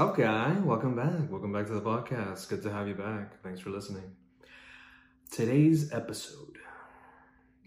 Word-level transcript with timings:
up, 0.00 0.16
guy? 0.16 0.56
Welcome 0.60 0.96
back. 0.96 1.30
Welcome 1.30 1.52
back 1.52 1.66
to 1.66 1.74
the 1.74 1.82
podcast. 1.82 2.48
Good 2.48 2.62
to 2.62 2.72
have 2.72 2.88
you 2.88 2.94
back. 2.94 3.42
Thanks 3.42 3.60
for 3.60 3.68
listening. 3.68 4.16
Today's 5.30 5.92
episode. 5.92 6.56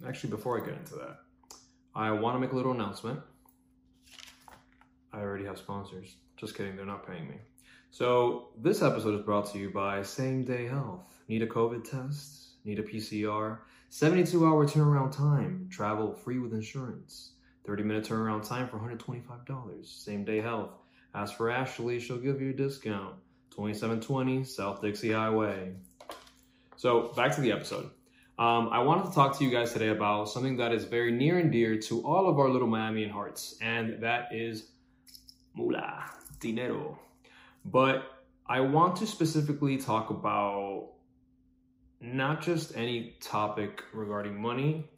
Actually, 0.03 0.31
before 0.31 0.59
I 0.59 0.65
get 0.65 0.75
into 0.75 0.95
that, 0.95 1.19
I 1.93 2.09
want 2.09 2.35
to 2.35 2.39
make 2.39 2.51
a 2.51 2.55
little 2.55 2.71
announcement. 2.71 3.19
I 5.13 5.19
already 5.19 5.45
have 5.45 5.59
sponsors. 5.59 6.15
Just 6.35 6.57
kidding, 6.57 6.75
they're 6.75 6.87
not 6.87 7.05
paying 7.05 7.29
me. 7.29 7.35
So, 7.91 8.47
this 8.59 8.81
episode 8.81 9.13
is 9.13 9.23
brought 9.23 9.51
to 9.51 9.59
you 9.59 9.69
by 9.69 10.01
Same 10.01 10.43
Day 10.43 10.65
Health. 10.65 11.21
Need 11.27 11.43
a 11.43 11.47
COVID 11.47 11.87
test? 11.87 12.55
Need 12.65 12.79
a 12.79 12.83
PCR? 12.83 13.59
72 13.89 14.43
hour 14.43 14.65
turnaround 14.65 15.15
time. 15.15 15.67
Travel 15.69 16.11
free 16.11 16.39
with 16.39 16.53
insurance. 16.53 17.33
30 17.67 17.83
minute 17.83 18.05
turnaround 18.05 18.43
time 18.43 18.67
for 18.67 18.79
$125. 18.79 19.85
Same 19.85 20.25
Day 20.25 20.41
Health. 20.41 20.82
Ask 21.15 21.35
for 21.37 21.49
Ashley, 21.49 21.99
she'll 21.99 22.17
give 22.17 22.41
you 22.41 22.51
a 22.51 22.53
discount. 22.53 23.15
2720 23.51 24.43
South 24.45 24.81
Dixie 24.81 25.11
Highway. 25.11 25.73
So, 26.75 27.13
back 27.15 27.35
to 27.35 27.41
the 27.41 27.51
episode. 27.51 27.91
Um, 28.39 28.69
I 28.71 28.79
wanted 28.79 29.09
to 29.09 29.13
talk 29.13 29.37
to 29.37 29.43
you 29.45 29.51
guys 29.51 29.73
today 29.73 29.89
about 29.89 30.27
something 30.27 30.57
that 30.57 30.71
is 30.71 30.85
very 30.85 31.11
near 31.11 31.37
and 31.37 31.51
dear 31.51 31.77
to 31.77 32.01
all 32.01 32.27
of 32.27 32.39
our 32.39 32.49
little 32.49 32.67
Miamian 32.67 33.11
hearts, 33.11 33.55
and 33.61 34.01
that 34.01 34.29
is 34.31 34.71
mula, 35.55 36.03
dinero. 36.39 36.97
But 37.63 38.05
I 38.47 38.61
want 38.61 38.95
to 38.97 39.07
specifically 39.07 39.77
talk 39.77 40.09
about 40.09 40.89
not 42.01 42.41
just 42.41 42.75
any 42.75 43.15
topic 43.21 43.83
regarding 43.93 44.41
money, 44.41 44.89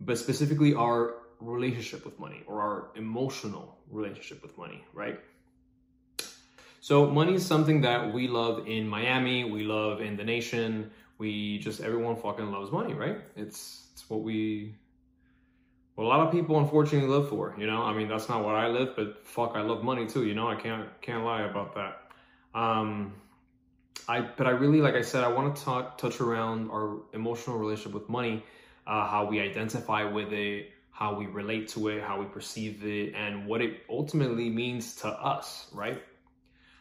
but 0.00 0.18
specifically 0.18 0.74
our 0.74 1.14
relationship 1.40 2.04
with 2.04 2.20
money 2.20 2.42
or 2.46 2.60
our 2.60 2.90
emotional 2.94 3.78
relationship 3.90 4.42
with 4.42 4.56
money, 4.58 4.84
right? 4.92 5.18
So, 6.80 7.06
money 7.10 7.34
is 7.34 7.44
something 7.44 7.80
that 7.82 8.12
we 8.12 8.28
love 8.28 8.68
in 8.68 8.86
Miami, 8.88 9.44
we 9.44 9.64
love 9.64 10.00
in 10.00 10.16
the 10.16 10.24
nation. 10.24 10.90
We 11.18 11.58
just, 11.58 11.80
everyone 11.80 12.16
fucking 12.16 12.50
loves 12.52 12.70
money, 12.70 12.92
right? 12.92 13.18
It's, 13.36 13.86
it's 13.92 14.08
what 14.10 14.20
we, 14.22 14.74
what 15.94 16.04
a 16.04 16.08
lot 16.08 16.20
of 16.20 16.30
people 16.30 16.58
unfortunately 16.58 17.08
live 17.08 17.30
for, 17.30 17.54
you 17.58 17.66
know? 17.66 17.82
I 17.82 17.94
mean, 17.94 18.08
that's 18.08 18.28
not 18.28 18.44
what 18.44 18.54
I 18.54 18.68
live, 18.68 18.94
but 18.94 19.26
fuck, 19.26 19.52
I 19.54 19.62
love 19.62 19.82
money 19.82 20.06
too, 20.06 20.26
you 20.26 20.34
know? 20.34 20.46
I 20.46 20.56
can't, 20.56 20.88
can't 21.00 21.24
lie 21.24 21.42
about 21.42 21.74
that. 21.74 22.02
Um, 22.58 23.14
I, 24.08 24.20
but 24.20 24.46
I 24.46 24.50
really, 24.50 24.82
like 24.82 24.94
I 24.94 25.00
said, 25.00 25.24
I 25.24 25.28
want 25.28 25.56
to 25.56 25.62
talk, 25.62 25.96
touch 25.96 26.20
around 26.20 26.70
our 26.70 26.98
emotional 27.14 27.58
relationship 27.58 27.94
with 27.94 28.08
money, 28.10 28.44
uh, 28.86 29.08
how 29.08 29.24
we 29.24 29.40
identify 29.40 30.04
with 30.04 30.32
it, 30.34 30.70
how 30.90 31.14
we 31.14 31.26
relate 31.26 31.68
to 31.68 31.88
it, 31.88 32.02
how 32.02 32.20
we 32.20 32.26
perceive 32.26 32.84
it, 32.84 33.14
and 33.14 33.46
what 33.46 33.62
it 33.62 33.82
ultimately 33.88 34.50
means 34.50 34.96
to 34.96 35.08
us, 35.08 35.68
right? 35.72 36.02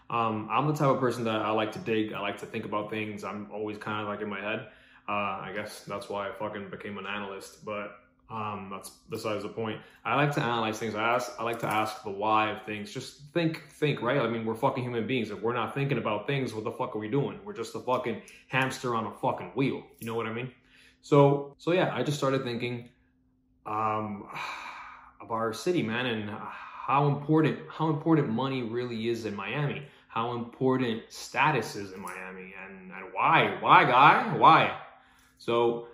Um, 0.10 0.48
I'm 0.52 0.68
the 0.68 0.74
type 0.74 0.90
of 0.90 1.00
person 1.00 1.24
that 1.24 1.42
I 1.42 1.52
like 1.52 1.72
to 1.74 1.80
dig. 1.80 2.14
I 2.14 2.20
like 2.20 2.40
to 2.40 2.46
think 2.46 2.66
about 2.66 2.90
things. 2.90 3.24
I'm 3.24 3.50
always 3.52 3.78
kind 3.78 4.02
of 4.02 4.08
like 4.08 4.22
in 4.22 4.30
my 4.30 4.40
head. 4.40 4.68
Uh, 5.08 5.12
I 5.12 5.52
guess 5.56 5.82
that's 5.82 6.10
why 6.10 6.30
I 6.30 6.32
fucking 6.34 6.70
became 6.70 6.98
an 6.98 7.08
analyst. 7.08 7.66
But 7.66 7.98
um, 8.30 8.70
that's 8.72 8.92
besides 9.10 9.44
the 9.44 9.50
point. 9.50 9.82
I 10.04 10.16
like 10.16 10.32
to 10.34 10.42
analyze 10.42 10.78
things. 10.78 10.96
I 10.96 11.04
ask. 11.04 11.32
I 11.40 11.44
like 11.44 11.60
to 11.60 11.68
ask 11.68 12.04
the 12.04 12.12
why 12.12 12.52
of 12.52 12.66
things. 12.66 12.92
Just 12.92 13.22
think, 13.34 13.64
think, 13.72 14.02
right? 14.02 14.20
I 14.20 14.28
mean, 14.28 14.46
we're 14.46 14.56
fucking 14.56 14.84
human 14.84 15.08
beings. 15.08 15.32
If 15.32 15.42
we're 15.42 15.54
not 15.54 15.74
thinking 15.74 15.98
about 15.98 16.28
things, 16.28 16.54
what 16.54 16.64
the 16.64 16.72
fuck 16.72 16.96
are 16.96 17.00
we 17.00 17.10
doing? 17.10 17.40
We're 17.44 17.54
just 17.54 17.74
a 17.76 17.80
fucking 17.80 18.22
hamster 18.48 18.96
on 18.96 19.08
a 19.08 19.12
fucking 19.12 19.52
wheel. 19.56 19.84
You 20.00 20.08
know 20.08 20.16
what 20.16 20.28
I 20.28 20.34
mean? 20.34 20.52
So, 21.02 21.56
so 21.58 21.72
yeah, 21.72 21.94
I 21.94 22.04
just 22.04 22.18
started 22.18 22.44
thinking 22.44 22.90
um, 23.66 24.28
about 25.22 25.34
our 25.34 25.54
city, 25.54 25.82
man, 25.82 26.06
and 26.06 26.30
how 26.30 27.08
important 27.08 27.58
how 27.70 27.90
important 27.90 28.30
money 28.30 28.62
really 28.62 29.10
is 29.10 29.26
in 29.26 29.36
Miami 29.36 29.84
how 30.16 30.34
important 30.34 31.04
status 31.10 31.76
is 31.76 31.92
in 31.92 32.00
Miami 32.00 32.54
and, 32.66 32.92
and 32.92 33.14
why, 33.14 33.58
why, 33.60 33.84
guy, 33.84 34.36
why? 34.38 34.78
So 35.38 35.88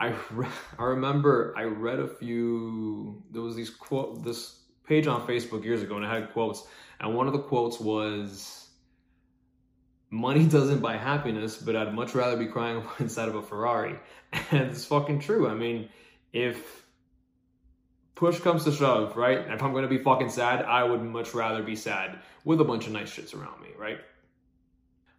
I 0.00 0.14
re- 0.32 0.48
I 0.78 0.84
remember 0.84 1.54
I 1.56 1.64
read 1.64 2.00
a 2.00 2.08
few. 2.08 3.22
There 3.30 3.42
was 3.42 3.54
these 3.54 3.70
quote 3.70 4.24
this 4.24 4.58
page 4.84 5.06
on 5.06 5.26
Facebook 5.26 5.62
years 5.64 5.82
ago, 5.82 5.96
and 5.96 6.04
it 6.04 6.08
had 6.08 6.32
quotes, 6.32 6.66
and 6.98 7.14
one 7.14 7.26
of 7.26 7.34
the 7.34 7.38
quotes 7.38 7.78
was, 7.78 8.68
"Money 10.08 10.46
doesn't 10.46 10.80
buy 10.80 10.96
happiness, 10.96 11.58
but 11.58 11.76
I'd 11.76 11.94
much 11.94 12.14
rather 12.14 12.38
be 12.38 12.46
crying 12.46 12.82
inside 12.98 13.28
of 13.28 13.34
a 13.34 13.42
Ferrari," 13.42 13.98
and 14.50 14.70
it's 14.70 14.86
fucking 14.86 15.20
true. 15.20 15.48
I 15.48 15.54
mean, 15.54 15.90
if 16.32 16.79
push 18.20 18.38
comes 18.38 18.64
to 18.64 18.70
shove, 18.70 19.16
right? 19.16 19.38
If 19.38 19.62
I'm 19.62 19.72
gonna 19.72 19.88
be 19.88 19.96
fucking 19.96 20.28
sad, 20.28 20.62
I 20.66 20.84
would 20.84 21.02
much 21.02 21.32
rather 21.32 21.62
be 21.62 21.74
sad 21.74 22.18
with 22.44 22.60
a 22.60 22.64
bunch 22.64 22.86
of 22.86 22.92
nice 22.92 23.10
shits 23.16 23.34
around 23.34 23.62
me, 23.62 23.70
right? 23.78 23.98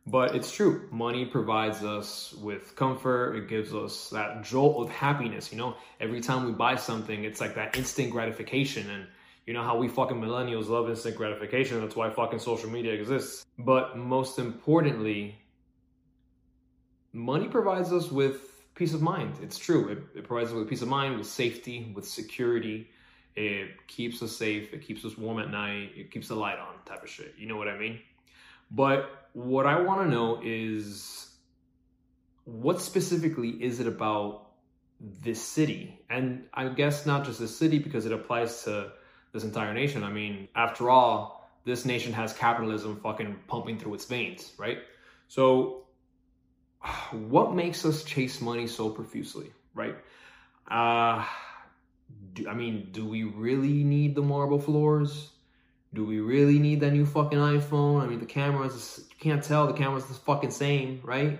But 0.05 0.35
it's 0.35 0.51
true. 0.51 0.87
Money 0.91 1.25
provides 1.25 1.83
us 1.83 2.33
with 2.33 2.75
comfort. 2.75 3.35
It 3.35 3.49
gives 3.49 3.73
us 3.73 4.11
that 4.11 4.43
jolt 4.43 4.83
of 4.83 4.93
happiness. 4.93 5.51
You 5.51 5.57
know, 5.57 5.75
every 5.99 6.21
time 6.21 6.45
we 6.45 6.51
buy 6.51 6.75
something, 6.75 7.23
it's 7.23 7.41
like 7.41 7.55
that 7.55 7.75
instant 7.75 8.11
gratification. 8.11 8.87
And 8.91 9.07
you 9.47 9.53
know 9.55 9.63
how 9.63 9.77
we 9.77 9.87
fucking 9.87 10.17
millennials 10.17 10.69
love 10.69 10.87
instant 10.87 11.15
gratification. 11.15 11.81
That's 11.81 11.95
why 11.95 12.11
fucking 12.11 12.39
social 12.39 12.69
media 12.69 12.93
exists. 12.93 13.45
But 13.57 13.97
most 13.97 14.37
importantly, 14.37 15.37
money 17.13 17.47
provides 17.47 17.91
us 17.91 18.11
with 18.11 18.50
peace 18.75 18.93
of 18.93 19.01
mind. 19.01 19.35
It's 19.41 19.57
true. 19.57 19.89
It, 19.89 20.19
it 20.19 20.27
provides 20.27 20.49
us 20.49 20.55
with 20.55 20.69
peace 20.69 20.81
of 20.81 20.87
mind, 20.87 21.17
with 21.17 21.27
safety, 21.27 21.91
with 21.95 22.07
security. 22.07 22.89
It 23.35 23.87
keeps 23.87 24.21
us 24.21 24.35
safe. 24.35 24.73
It 24.73 24.85
keeps 24.85 25.05
us 25.05 25.17
warm 25.17 25.39
at 25.39 25.49
night. 25.49 25.91
It 25.95 26.11
keeps 26.11 26.27
the 26.27 26.35
light 26.35 26.59
on, 26.59 26.75
type 26.85 27.03
of 27.03 27.09
shit. 27.09 27.33
You 27.37 27.47
know 27.47 27.57
what 27.57 27.67
I 27.67 27.77
mean? 27.77 27.99
But 28.69 29.27
what 29.33 29.65
I 29.65 29.79
want 29.81 30.01
to 30.01 30.09
know 30.09 30.41
is 30.43 31.29
what 32.45 32.81
specifically 32.81 33.49
is 33.49 33.79
it 33.79 33.87
about 33.87 34.47
this 34.99 35.41
city? 35.41 35.99
And 36.09 36.45
I 36.53 36.67
guess 36.69 37.05
not 37.05 37.25
just 37.25 37.39
this 37.39 37.55
city 37.55 37.79
because 37.79 38.05
it 38.05 38.11
applies 38.11 38.63
to 38.63 38.91
this 39.33 39.43
entire 39.43 39.73
nation. 39.73 40.03
I 40.03 40.11
mean, 40.11 40.47
after 40.55 40.89
all, 40.89 41.49
this 41.63 41.85
nation 41.85 42.11
has 42.13 42.33
capitalism 42.33 42.99
fucking 43.01 43.39
pumping 43.47 43.77
through 43.77 43.93
its 43.93 44.05
veins, 44.05 44.53
right? 44.57 44.79
So 45.27 45.80
what 47.11 47.53
makes 47.53 47.85
us 47.85 48.03
chase 48.03 48.41
money 48.41 48.67
so 48.67 48.89
profusely, 48.89 49.51
right? 49.73 49.95
Uh, 50.69 51.25
do, 52.33 52.47
I 52.47 52.53
mean, 52.53 52.89
do 52.91 53.05
we 53.05 53.23
really 53.23 53.83
need 53.83 54.15
the 54.15 54.21
marble 54.21 54.59
floors? 54.59 55.29
Do 55.93 56.05
we 56.05 56.21
really 56.21 56.57
need 56.57 56.79
that 56.81 56.91
new 56.91 57.05
fucking 57.05 57.37
iPhone? 57.37 58.01
I 58.01 58.07
mean, 58.07 58.19
the 58.19 58.25
cameras, 58.25 59.03
you 59.09 59.15
can't 59.19 59.43
tell 59.43 59.67
the 59.67 59.73
camera's 59.73 60.05
the 60.05 60.13
fucking 60.13 60.51
same, 60.51 61.01
right? 61.03 61.39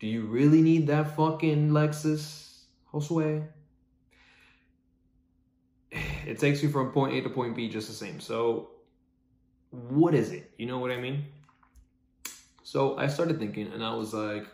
Do 0.00 0.06
you 0.06 0.22
really 0.22 0.62
need 0.62 0.86
that 0.86 1.14
fucking 1.16 1.70
Lexus? 1.70 2.62
Josue? 2.92 3.46
It 6.26 6.38
takes 6.38 6.62
you 6.62 6.68
from 6.68 6.92
point 6.92 7.14
A 7.14 7.22
to 7.22 7.30
point 7.30 7.56
B 7.56 7.68
just 7.68 7.88
the 7.88 7.94
same. 7.94 8.20
So, 8.20 8.70
what 9.70 10.14
is 10.14 10.30
it? 10.30 10.52
You 10.58 10.66
know 10.66 10.78
what 10.78 10.92
I 10.92 10.98
mean? 10.98 11.24
So, 12.62 12.96
I 12.98 13.08
started 13.08 13.40
thinking 13.40 13.72
and 13.72 13.82
I 13.82 13.94
was 13.94 14.14
like, 14.14 14.46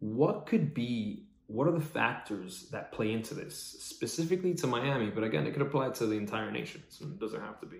what 0.00 0.46
could 0.46 0.74
be 0.74 1.24
what 1.46 1.66
are 1.66 1.72
the 1.72 1.80
factors 1.80 2.66
that 2.72 2.92
play 2.92 3.10
into 3.10 3.32
this? 3.32 3.56
Specifically 3.80 4.54
to 4.54 4.66
miami 4.66 5.10
but 5.10 5.24
again 5.24 5.46
it 5.46 5.52
could 5.52 5.62
apply 5.62 5.90
to 5.90 6.06
the 6.06 6.16
entire 6.16 6.50
nation 6.50 6.82
so 6.88 7.04
it 7.04 7.18
doesn't 7.18 7.40
have 7.40 7.60
to 7.60 7.66
be. 7.66 7.78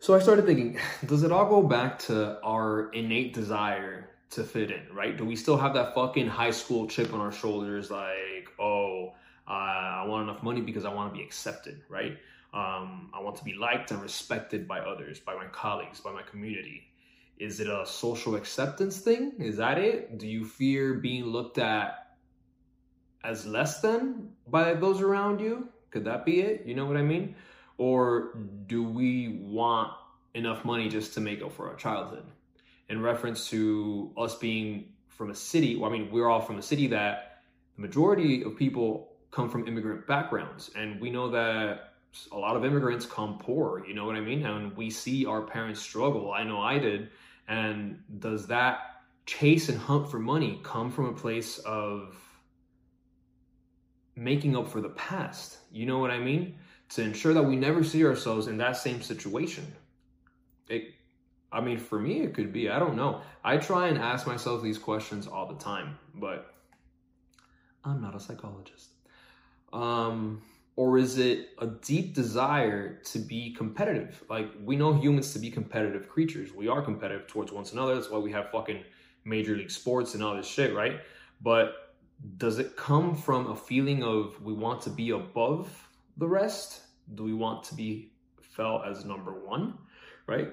So 0.00 0.14
i 0.14 0.18
started 0.18 0.46
thinking 0.46 0.78
does 1.06 1.22
it 1.22 1.32
all 1.32 1.46
go 1.46 1.62
back 1.62 1.98
to 2.00 2.40
our 2.42 2.90
innate 2.90 3.34
desire 3.34 4.10
to 4.30 4.44
fit 4.44 4.70
in 4.70 4.82
right? 4.92 5.16
Do 5.16 5.24
we 5.24 5.36
still 5.36 5.56
have 5.56 5.74
that 5.74 5.94
fucking 5.94 6.28
high 6.28 6.50
school 6.50 6.86
chip 6.86 7.12
on 7.12 7.20
our 7.20 7.32
shoulders 7.32 7.90
like 7.90 8.50
oh 8.58 9.14
uh, 9.46 9.50
i 9.50 10.04
want 10.06 10.28
enough 10.28 10.42
money 10.42 10.60
because 10.60 10.84
i 10.84 10.92
want 10.92 11.12
to 11.12 11.18
be 11.18 11.24
accepted 11.24 11.82
right? 11.88 12.18
Um, 12.52 13.10
i 13.14 13.20
want 13.20 13.36
to 13.36 13.44
be 13.44 13.54
liked 13.54 13.90
and 13.90 14.02
respected 14.02 14.66
by 14.66 14.80
others 14.80 15.20
by 15.20 15.34
my 15.34 15.46
colleagues 15.46 16.00
by 16.00 16.12
my 16.12 16.22
community 16.22 16.87
is 17.38 17.60
it 17.60 17.68
a 17.68 17.86
social 17.86 18.34
acceptance 18.34 18.98
thing? 18.98 19.32
Is 19.38 19.56
that 19.56 19.78
it? 19.78 20.18
Do 20.18 20.26
you 20.26 20.44
fear 20.44 20.94
being 20.94 21.24
looked 21.24 21.58
at 21.58 22.16
as 23.22 23.46
less 23.46 23.80
than 23.80 24.30
by 24.46 24.74
those 24.74 25.00
around 25.00 25.40
you? 25.40 25.68
Could 25.90 26.04
that 26.04 26.24
be 26.24 26.40
it? 26.40 26.66
You 26.66 26.74
know 26.74 26.86
what 26.86 26.96
I 26.96 27.02
mean? 27.02 27.36
Or 27.78 28.36
do 28.66 28.82
we 28.82 29.40
want 29.40 29.92
enough 30.34 30.64
money 30.64 30.88
just 30.88 31.14
to 31.14 31.20
make 31.20 31.42
up 31.42 31.52
for 31.52 31.68
our 31.68 31.76
childhood? 31.76 32.24
In 32.88 33.00
reference 33.02 33.48
to 33.50 34.12
us 34.16 34.34
being 34.36 34.92
from 35.08 35.30
a 35.30 35.34
city, 35.34 35.76
well, 35.76 35.90
I 35.90 35.92
mean, 35.92 36.10
we're 36.10 36.28
all 36.28 36.40
from 36.40 36.58
a 36.58 36.62
city 36.62 36.88
that 36.88 37.42
the 37.76 37.82
majority 37.82 38.42
of 38.42 38.56
people 38.56 39.12
come 39.30 39.48
from 39.48 39.68
immigrant 39.68 40.06
backgrounds. 40.06 40.70
And 40.74 41.00
we 41.00 41.10
know 41.10 41.30
that 41.30 41.94
a 42.32 42.38
lot 42.38 42.56
of 42.56 42.64
immigrants 42.64 43.06
come 43.06 43.38
poor, 43.38 43.84
you 43.86 43.94
know 43.94 44.06
what 44.06 44.16
I 44.16 44.20
mean? 44.20 44.44
And 44.44 44.76
we 44.76 44.90
see 44.90 45.26
our 45.26 45.42
parents 45.42 45.80
struggle. 45.80 46.32
I 46.32 46.42
know 46.42 46.60
I 46.60 46.78
did 46.78 47.10
and 47.48 47.98
does 48.18 48.46
that 48.46 49.02
chase 49.26 49.68
and 49.68 49.78
hunt 49.78 50.10
for 50.10 50.18
money 50.18 50.60
come 50.62 50.90
from 50.90 51.06
a 51.06 51.12
place 51.12 51.58
of 51.58 52.16
making 54.14 54.56
up 54.56 54.68
for 54.68 54.80
the 54.80 54.90
past? 54.90 55.58
You 55.72 55.86
know 55.86 55.98
what 55.98 56.10
I 56.10 56.18
mean? 56.18 56.56
To 56.90 57.02
ensure 57.02 57.34
that 57.34 57.42
we 57.42 57.56
never 57.56 57.82
see 57.82 58.04
ourselves 58.04 58.46
in 58.46 58.58
that 58.58 58.76
same 58.76 59.02
situation. 59.02 59.66
It 60.68 60.94
I 61.50 61.62
mean, 61.62 61.78
for 61.78 61.98
me, 61.98 62.20
it 62.20 62.34
could 62.34 62.52
be. 62.52 62.68
I 62.68 62.78
don't 62.78 62.94
know. 62.94 63.22
I 63.42 63.56
try 63.56 63.88
and 63.88 63.96
ask 63.98 64.26
myself 64.26 64.62
these 64.62 64.76
questions 64.76 65.26
all 65.26 65.46
the 65.46 65.58
time, 65.58 65.98
but 66.14 66.52
I'm 67.84 68.02
not 68.02 68.14
a 68.14 68.20
psychologist. 68.20 68.90
Um, 69.72 70.42
or 70.78 70.96
is 70.96 71.18
it 71.18 71.48
a 71.58 71.66
deep 71.66 72.14
desire 72.14 73.00
to 73.02 73.18
be 73.18 73.52
competitive? 73.52 74.22
Like, 74.30 74.48
we 74.62 74.76
know 74.76 74.92
humans 74.92 75.32
to 75.32 75.40
be 75.40 75.50
competitive 75.50 76.08
creatures. 76.08 76.54
We 76.54 76.68
are 76.68 76.80
competitive 76.80 77.26
towards 77.26 77.50
one 77.50 77.64
another. 77.72 77.96
That's 77.96 78.08
why 78.08 78.18
we 78.18 78.30
have 78.30 78.52
fucking 78.52 78.84
major 79.24 79.56
league 79.56 79.72
sports 79.72 80.14
and 80.14 80.22
all 80.22 80.36
this 80.36 80.46
shit, 80.46 80.72
right? 80.72 81.00
But 81.40 81.96
does 82.36 82.60
it 82.60 82.76
come 82.76 83.16
from 83.16 83.48
a 83.48 83.56
feeling 83.56 84.04
of 84.04 84.40
we 84.40 84.52
want 84.52 84.80
to 84.82 84.90
be 84.90 85.10
above 85.10 85.68
the 86.16 86.28
rest? 86.28 86.82
Do 87.16 87.24
we 87.24 87.34
want 87.34 87.64
to 87.64 87.74
be 87.74 88.12
felt 88.40 88.86
as 88.86 89.04
number 89.04 89.32
one, 89.32 89.78
right? 90.28 90.52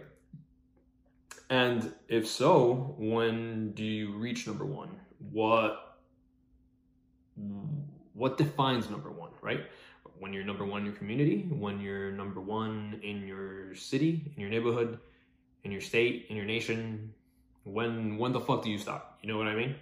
And 1.51 1.93
if 2.07 2.25
so, 2.25 2.95
when 2.97 3.73
do 3.73 3.83
you 3.83 4.13
reach 4.13 4.47
number 4.47 4.65
one? 4.65 4.89
What 5.31 5.99
what 8.15 8.37
defines 8.37 8.89
number 8.89 9.11
one, 9.11 9.31
right? 9.41 9.65
When 10.19 10.33
you're 10.33 10.43
number 10.43 10.65
one 10.65 10.81
in 10.81 10.85
your 10.85 10.95
community, 10.95 11.47
when 11.49 11.79
you're 11.79 12.11
number 12.11 12.41
one 12.41 12.99
in 13.03 13.27
your 13.27 13.75
city, 13.75 14.31
in 14.35 14.41
your 14.41 14.49
neighborhood, 14.49 14.99
in 15.63 15.71
your 15.71 15.81
state, 15.81 16.27
in 16.29 16.35
your 16.35 16.45
nation, 16.45 17.13
when 17.63 18.17
when 18.17 18.31
the 18.31 18.39
fuck 18.39 18.63
do 18.63 18.69
you 18.69 18.77
stop? 18.77 19.19
You 19.21 19.29
know 19.29 19.37
what 19.37 19.47
I 19.47 19.55
mean? 19.55 19.75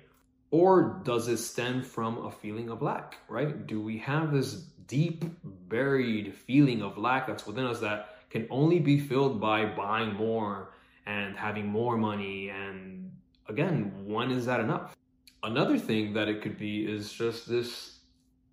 Or 0.51 1.01
does 1.03 1.27
it 1.27 1.37
stem 1.37 1.81
from 1.81 2.25
a 2.25 2.31
feeling 2.31 2.69
of 2.69 2.81
lack, 2.81 3.17
right? 3.27 3.65
Do 3.65 3.81
we 3.81 3.97
have 3.99 4.31
this 4.31 4.53
deep 4.87 5.25
buried 5.43 6.35
feeling 6.35 6.81
of 6.81 6.97
lack 6.97 7.27
that's 7.27 7.45
within 7.47 7.65
us 7.65 7.79
that 7.79 8.29
can 8.29 8.47
only 8.49 8.79
be 8.79 8.99
filled 8.99 9.39
by 9.39 9.65
buying 9.65 10.13
more 10.13 10.73
and 11.05 11.35
having 11.35 11.67
more 11.67 11.97
money 11.97 12.49
and 12.49 13.11
again, 13.47 13.91
when 14.05 14.31
is 14.31 14.45
that 14.45 14.59
enough? 14.59 14.95
Another 15.43 15.77
thing 15.77 16.13
that 16.13 16.29
it 16.29 16.41
could 16.41 16.57
be 16.57 16.85
is 16.85 17.11
just 17.11 17.47
this 17.49 17.92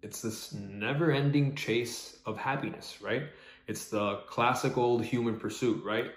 it's 0.02 0.22
this 0.22 0.52
never-ending 0.54 1.54
chase 1.54 2.18
of 2.26 2.36
happiness, 2.36 2.98
right? 3.00 3.24
It's 3.66 3.86
the 3.86 4.16
classic 4.26 4.76
old 4.78 5.04
human 5.04 5.38
pursuit, 5.38 5.84
right? 5.84 6.10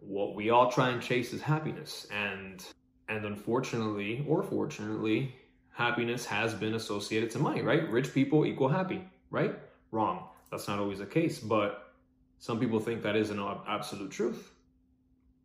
what 0.00 0.34
we 0.34 0.50
all 0.50 0.70
try 0.70 0.90
and 0.90 1.02
chase 1.02 1.32
is 1.32 1.42
happiness 1.42 2.06
and 2.12 2.64
and 3.08 3.24
unfortunately 3.24 4.24
or 4.28 4.42
fortunately 4.42 5.34
happiness 5.72 6.24
has 6.24 6.54
been 6.54 6.74
associated 6.74 7.30
to 7.30 7.38
money 7.38 7.62
right? 7.62 7.88
Rich 7.90 8.14
people 8.14 8.46
equal 8.46 8.68
happy 8.68 9.04
right? 9.30 9.58
Wrong. 9.90 10.28
That's 10.50 10.68
not 10.68 10.78
always 10.78 10.98
the 10.98 11.06
case 11.06 11.38
but 11.38 11.92
some 12.38 12.60
people 12.60 12.78
think 12.78 13.02
that 13.02 13.16
is 13.16 13.30
an 13.30 13.44
absolute 13.66 14.12
truth. 14.12 14.52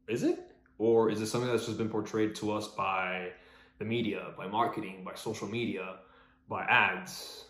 Is 0.08 0.24
it? 0.24 0.52
Or 0.78 1.10
is 1.10 1.22
it 1.22 1.28
something 1.28 1.50
that's 1.50 1.66
just 1.66 1.78
been 1.78 1.90
portrayed 1.90 2.36
to 2.36 2.52
us 2.52 2.68
by 2.68 3.30
the 3.80 3.86
media 3.86 4.34
by 4.38 4.48
marketing 4.48 5.04
by 5.04 5.16
social 5.16 5.48
media 5.48 5.96
by 6.48 6.64
ads 6.66 7.46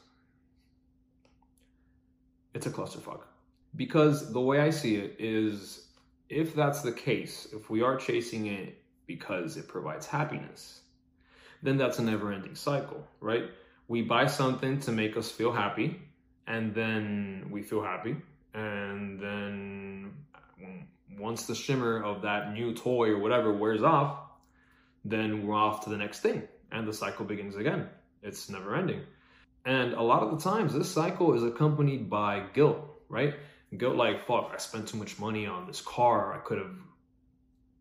it's 2.53 2.65
a 2.65 2.71
clusterfuck 2.71 3.21
because 3.75 4.31
the 4.31 4.41
way 4.41 4.59
i 4.59 4.69
see 4.69 4.95
it 4.95 5.15
is 5.19 5.83
if 6.33 6.55
that's 6.55 6.81
the 6.81 6.91
case, 6.91 7.47
if 7.53 7.69
we 7.69 7.81
are 7.81 7.95
chasing 7.95 8.47
it 8.47 8.81
because 9.05 9.57
it 9.57 9.67
provides 9.67 10.05
happiness, 10.05 10.81
then 11.61 11.77
that's 11.77 11.99
a 11.99 12.03
never 12.03 12.31
ending 12.31 12.55
cycle, 12.55 13.05
right? 13.19 13.45
We 13.87 14.01
buy 14.01 14.27
something 14.27 14.79
to 14.81 14.91
make 14.91 15.17
us 15.17 15.29
feel 15.29 15.51
happy, 15.51 16.01
and 16.47 16.73
then 16.73 17.47
we 17.51 17.61
feel 17.61 17.83
happy, 17.83 18.15
and 18.53 19.19
then 19.19 20.13
once 21.17 21.45
the 21.45 21.55
shimmer 21.55 22.01
of 22.01 22.21
that 22.23 22.53
new 22.53 22.73
toy 22.73 23.09
or 23.09 23.19
whatever 23.19 23.53
wears 23.53 23.83
off, 23.83 24.17
then 25.05 25.45
we're 25.45 25.55
off 25.55 25.83
to 25.83 25.89
the 25.89 25.97
next 25.97 26.21
thing, 26.21 26.43
and 26.71 26.87
the 26.87 26.93
cycle 26.93 27.25
begins 27.25 27.55
again. 27.55 27.87
It's 28.23 28.49
never 28.49 28.75
ending. 28.75 29.01
And 29.65 29.93
a 29.93 30.01
lot 30.01 30.23
of 30.23 30.31
the 30.31 30.37
times, 30.37 30.73
this 30.73 30.91
cycle 30.91 31.33
is 31.33 31.43
accompanied 31.43 32.09
by 32.09 32.43
guilt, 32.53 32.79
right? 33.07 33.35
go 33.77 33.91
like, 33.91 34.25
fuck, 34.25 34.51
I 34.53 34.57
spent 34.57 34.87
too 34.87 34.97
much 34.97 35.19
money 35.19 35.47
on 35.47 35.65
this 35.65 35.81
car. 35.81 36.33
I 36.33 36.37
could 36.37 36.59
have 36.59 36.75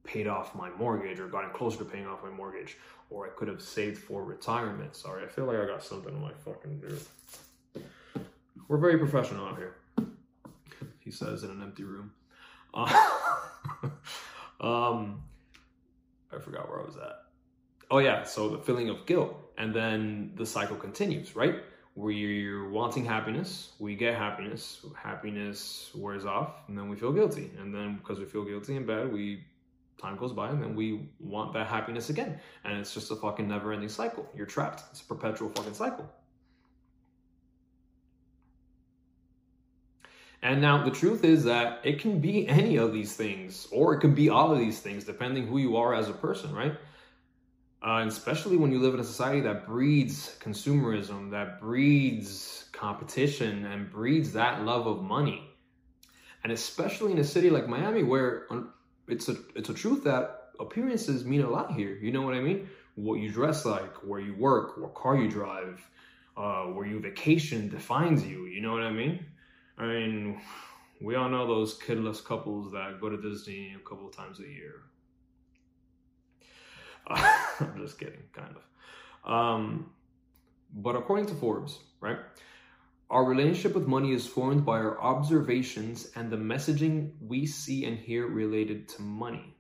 paid 0.04 0.26
off 0.26 0.54
my 0.54 0.70
mortgage 0.70 1.20
or 1.20 1.28
gotten 1.28 1.50
closer 1.50 1.78
to 1.78 1.84
paying 1.84 2.06
off 2.06 2.22
my 2.22 2.30
mortgage, 2.30 2.76
or 3.10 3.26
I 3.26 3.30
could 3.30 3.48
have 3.48 3.60
saved 3.60 3.98
for 3.98 4.24
retirement. 4.24 4.96
Sorry, 4.96 5.24
I 5.24 5.28
feel 5.28 5.44
like 5.44 5.58
I 5.58 5.66
got 5.66 5.84
something 5.84 6.14
in 6.14 6.20
my 6.20 6.32
fucking 6.44 6.78
beard. 6.78 7.84
We're 8.68 8.78
very 8.78 8.98
professional 8.98 9.46
out 9.46 9.58
here, 9.58 9.76
he 11.00 11.10
says 11.10 11.44
in 11.44 11.50
an 11.50 11.62
empty 11.62 11.84
room. 11.84 12.12
Uh, 12.72 13.10
um, 14.60 15.22
I 16.32 16.38
forgot 16.38 16.68
where 16.70 16.80
I 16.80 16.84
was 16.84 16.96
at. 16.96 17.18
Oh, 17.90 17.98
yeah, 17.98 18.24
so 18.24 18.48
the 18.48 18.58
feeling 18.58 18.88
of 18.88 19.04
guilt, 19.04 19.36
and 19.58 19.74
then 19.74 20.32
the 20.36 20.46
cycle 20.46 20.76
continues, 20.76 21.36
right? 21.36 21.56
We're 21.94 22.68
wanting 22.70 23.04
happiness, 23.04 23.72
we 23.78 23.94
get 23.94 24.14
happiness, 24.14 24.84
happiness 24.96 25.90
wears 25.94 26.24
off, 26.24 26.62
and 26.68 26.76
then 26.76 26.88
we 26.88 26.96
feel 26.96 27.12
guilty. 27.12 27.50
And 27.58 27.74
then 27.74 27.96
because 27.96 28.18
we 28.18 28.24
feel 28.24 28.44
guilty 28.44 28.76
and 28.76 28.86
bad, 28.86 29.12
we 29.12 29.44
time 30.00 30.16
goes 30.16 30.32
by 30.32 30.48
and 30.48 30.60
then 30.60 30.74
we 30.74 31.08
want 31.20 31.52
that 31.52 31.66
happiness 31.66 32.10
again. 32.10 32.40
And 32.64 32.78
it's 32.78 32.92
just 32.92 33.10
a 33.10 33.16
fucking 33.16 33.46
never 33.46 33.72
ending 33.72 33.88
cycle. 33.88 34.28
You're 34.34 34.46
trapped. 34.46 34.82
It's 34.90 35.00
a 35.00 35.04
perpetual 35.04 35.50
fucking 35.50 35.74
cycle. 35.74 36.10
And 40.42 40.60
now 40.60 40.82
the 40.84 40.90
truth 40.90 41.22
is 41.22 41.44
that 41.44 41.80
it 41.84 42.00
can 42.00 42.18
be 42.18 42.48
any 42.48 42.76
of 42.76 42.92
these 42.92 43.14
things, 43.14 43.68
or 43.70 43.94
it 43.94 44.00
can 44.00 44.12
be 44.12 44.28
all 44.28 44.50
of 44.50 44.58
these 44.58 44.80
things, 44.80 45.04
depending 45.04 45.46
who 45.46 45.58
you 45.58 45.76
are 45.76 45.94
as 45.94 46.08
a 46.08 46.12
person, 46.12 46.52
right? 46.52 46.74
Uh, 47.84 47.98
and 47.98 48.08
especially 48.08 48.56
when 48.56 48.70
you 48.70 48.78
live 48.78 48.94
in 48.94 49.00
a 49.00 49.04
society 49.04 49.40
that 49.40 49.66
breeds 49.66 50.36
consumerism, 50.40 51.32
that 51.32 51.60
breeds 51.60 52.66
competition, 52.72 53.64
and 53.66 53.90
breeds 53.90 54.32
that 54.32 54.62
love 54.64 54.86
of 54.86 55.02
money. 55.02 55.42
And 56.44 56.52
especially 56.52 57.10
in 57.10 57.18
a 57.18 57.24
city 57.24 57.50
like 57.50 57.68
Miami, 57.68 58.04
where 58.04 58.46
it's 59.08 59.28
a 59.28 59.36
it's 59.56 59.68
a 59.68 59.74
truth 59.74 60.04
that 60.04 60.50
appearances 60.60 61.24
mean 61.24 61.42
a 61.42 61.50
lot 61.50 61.72
here. 61.72 61.96
You 61.96 62.12
know 62.12 62.22
what 62.22 62.34
I 62.34 62.40
mean? 62.40 62.68
What 62.94 63.16
you 63.16 63.30
dress 63.30 63.64
like, 63.64 63.94
where 64.04 64.20
you 64.20 64.36
work, 64.36 64.78
what 64.78 64.94
car 64.94 65.16
you 65.16 65.28
drive, 65.28 65.84
uh, 66.36 66.64
where 66.66 66.86
you 66.86 67.00
vacation 67.00 67.68
defines 67.68 68.24
you. 68.24 68.46
You 68.46 68.60
know 68.60 68.72
what 68.72 68.82
I 68.82 68.92
mean? 68.92 69.24
I 69.76 69.86
mean, 69.86 70.40
we 71.00 71.16
all 71.16 71.28
know 71.28 71.48
those 71.48 71.78
kidless 71.78 72.22
couples 72.22 72.70
that 72.72 73.00
go 73.00 73.08
to 73.08 73.20
Disney 73.20 73.74
a 73.74 73.88
couple 73.88 74.08
times 74.08 74.38
a 74.38 74.48
year 74.48 74.82
I'm 77.60 77.74
just 77.78 77.98
kidding, 77.98 78.22
kind 78.32 78.54
of. 78.56 79.30
Um, 79.30 79.90
but 80.74 80.96
according 80.96 81.26
to 81.26 81.34
Forbes, 81.34 81.78
right, 82.00 82.18
our 83.10 83.24
relationship 83.24 83.74
with 83.74 83.86
money 83.86 84.12
is 84.12 84.26
formed 84.26 84.64
by 84.64 84.78
our 84.78 85.00
observations 85.00 86.10
and 86.16 86.30
the 86.30 86.36
messaging 86.36 87.12
we 87.20 87.44
see 87.46 87.84
and 87.84 87.98
hear 87.98 88.26
related 88.26 88.88
to 88.90 89.02
money. 89.02 89.54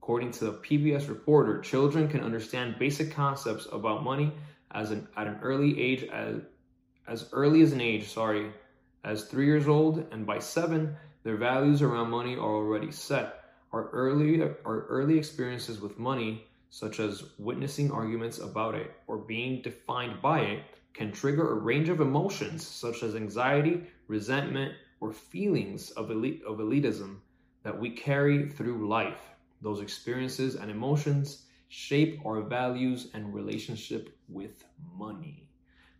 According 0.00 0.30
to 0.32 0.44
the 0.44 0.52
PBS 0.52 1.08
reporter, 1.08 1.60
children 1.60 2.08
can 2.08 2.20
understand 2.20 2.78
basic 2.78 3.12
concepts 3.12 3.66
about 3.72 4.04
money 4.04 4.32
as 4.70 4.90
an 4.90 5.08
at 5.16 5.26
an 5.26 5.38
early 5.42 5.80
age 5.80 6.04
as 6.04 6.36
as 7.06 7.28
early 7.32 7.62
as 7.62 7.72
an 7.72 7.80
age, 7.80 8.08
sorry, 8.08 8.52
as 9.04 9.24
three 9.24 9.46
years 9.46 9.66
old, 9.66 10.06
and 10.12 10.26
by 10.26 10.38
seven, 10.38 10.96
their 11.24 11.36
values 11.36 11.82
around 11.82 12.10
money 12.10 12.36
are 12.36 12.56
already 12.56 12.92
set. 12.92 13.37
Our 13.72 13.88
early, 13.90 14.42
our 14.42 14.86
early 14.88 15.18
experiences 15.18 15.80
with 15.80 15.98
money, 15.98 16.46
such 16.70 17.00
as 17.00 17.24
witnessing 17.38 17.90
arguments 17.90 18.38
about 18.38 18.74
it 18.74 18.92
or 19.06 19.18
being 19.18 19.62
defined 19.62 20.20
by 20.22 20.40
it, 20.40 20.62
can 20.94 21.12
trigger 21.12 21.52
a 21.52 21.60
range 21.60 21.88
of 21.88 22.00
emotions 22.00 22.66
such 22.66 23.02
as 23.02 23.14
anxiety, 23.14 23.84
resentment, 24.08 24.74
or 25.00 25.12
feelings 25.12 25.90
of, 25.92 26.10
elite, 26.10 26.42
of 26.46 26.58
elitism 26.58 27.18
that 27.62 27.78
we 27.78 27.90
carry 27.90 28.48
through 28.48 28.88
life. 28.88 29.20
Those 29.60 29.80
experiences 29.80 30.56
and 30.56 30.70
emotions 30.70 31.44
shape 31.68 32.20
our 32.26 32.40
values 32.40 33.08
and 33.14 33.34
relationship 33.34 34.16
with 34.28 34.64
money. 34.96 35.48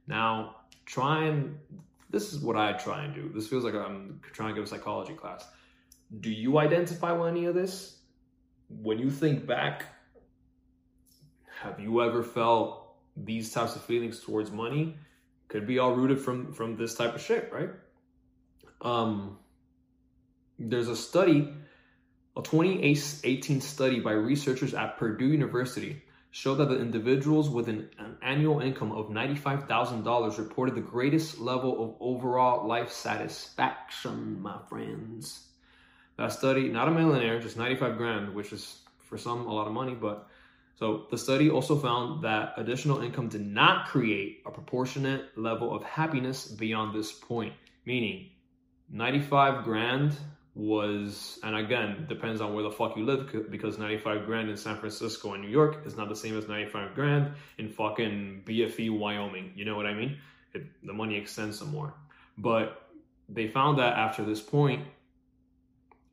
Now, 0.06 0.56
try 0.86 1.24
and 1.24 1.58
this 2.10 2.32
is 2.32 2.40
what 2.40 2.56
I 2.56 2.72
try 2.72 3.04
and 3.04 3.14
do. 3.14 3.30
This 3.34 3.46
feels 3.46 3.64
like 3.64 3.74
I'm 3.74 4.20
trying 4.32 4.48
to 4.48 4.54
give 4.54 4.64
a 4.64 4.66
psychology 4.66 5.12
class 5.12 5.44
do 6.20 6.30
you 6.30 6.58
identify 6.58 7.12
with 7.12 7.28
any 7.28 7.44
of 7.46 7.54
this? 7.54 7.98
When 8.68 8.98
you 8.98 9.10
think 9.10 9.46
back, 9.46 9.84
have 11.60 11.80
you 11.80 12.02
ever 12.02 12.22
felt 12.22 12.94
these 13.16 13.52
types 13.52 13.76
of 13.76 13.82
feelings 13.82 14.20
towards 14.20 14.50
money? 14.50 14.96
Could 15.48 15.66
be 15.66 15.78
all 15.78 15.94
rooted 15.94 16.20
from 16.20 16.52
from 16.52 16.76
this 16.76 16.94
type 16.94 17.14
of 17.14 17.20
shit, 17.20 17.50
right? 17.52 17.70
Um, 18.80 19.38
there's 20.58 20.88
a 20.88 20.96
study, 20.96 21.52
a 22.36 22.42
2018 22.42 23.60
study 23.60 24.00
by 24.00 24.12
researchers 24.12 24.74
at 24.74 24.98
Purdue 24.98 25.28
University 25.28 26.02
showed 26.30 26.56
that 26.56 26.68
the 26.68 26.78
individuals 26.78 27.48
with 27.48 27.68
an, 27.68 27.88
an 27.98 28.16
annual 28.22 28.60
income 28.60 28.92
of 28.92 29.08
$95,000 29.08 30.38
reported 30.38 30.74
the 30.74 30.80
greatest 30.80 31.38
level 31.38 31.82
of 31.82 31.96
overall 32.00 32.68
life 32.68 32.92
satisfaction, 32.92 34.40
my 34.40 34.58
friends. 34.68 35.48
That 36.18 36.32
study, 36.32 36.68
not 36.68 36.88
a 36.88 36.90
millionaire, 36.90 37.40
just 37.40 37.56
95 37.56 37.96
grand, 37.96 38.34
which 38.34 38.52
is 38.52 38.80
for 39.04 39.16
some 39.16 39.46
a 39.46 39.54
lot 39.54 39.66
of 39.66 39.72
money, 39.72 39.94
but 39.94 40.28
so 40.78 41.06
the 41.10 41.18
study 41.18 41.48
also 41.50 41.76
found 41.76 42.22
that 42.22 42.54
additional 42.56 43.00
income 43.00 43.28
did 43.28 43.44
not 43.46 43.88
create 43.88 44.42
a 44.46 44.50
proportionate 44.50 45.36
level 45.36 45.74
of 45.74 45.82
happiness 45.82 46.46
beyond 46.46 46.94
this 46.94 47.10
point, 47.10 47.54
meaning 47.84 48.30
95 48.90 49.64
grand 49.64 50.16
was, 50.54 51.38
and 51.44 51.54
again, 51.54 52.06
depends 52.08 52.40
on 52.40 52.52
where 52.52 52.64
the 52.64 52.70
fuck 52.70 52.96
you 52.96 53.04
live 53.04 53.50
because 53.50 53.78
95 53.78 54.26
grand 54.26 54.50
in 54.50 54.56
San 54.56 54.76
Francisco 54.76 55.34
and 55.34 55.42
New 55.42 55.50
York 55.50 55.86
is 55.86 55.96
not 55.96 56.08
the 56.08 56.16
same 56.16 56.36
as 56.36 56.48
95 56.48 56.94
grand 56.94 57.32
in 57.58 57.70
fucking 57.70 58.42
BFE, 58.44 58.96
Wyoming. 58.96 59.52
You 59.54 59.64
know 59.64 59.76
what 59.76 59.86
I 59.86 59.94
mean? 59.94 60.18
It, 60.52 60.66
the 60.84 60.92
money 60.92 61.16
extends 61.16 61.58
some 61.58 61.70
more. 61.70 61.94
But 62.36 62.88
they 63.28 63.46
found 63.46 63.78
that 63.78 63.96
after 63.96 64.24
this 64.24 64.40
point, 64.40 64.84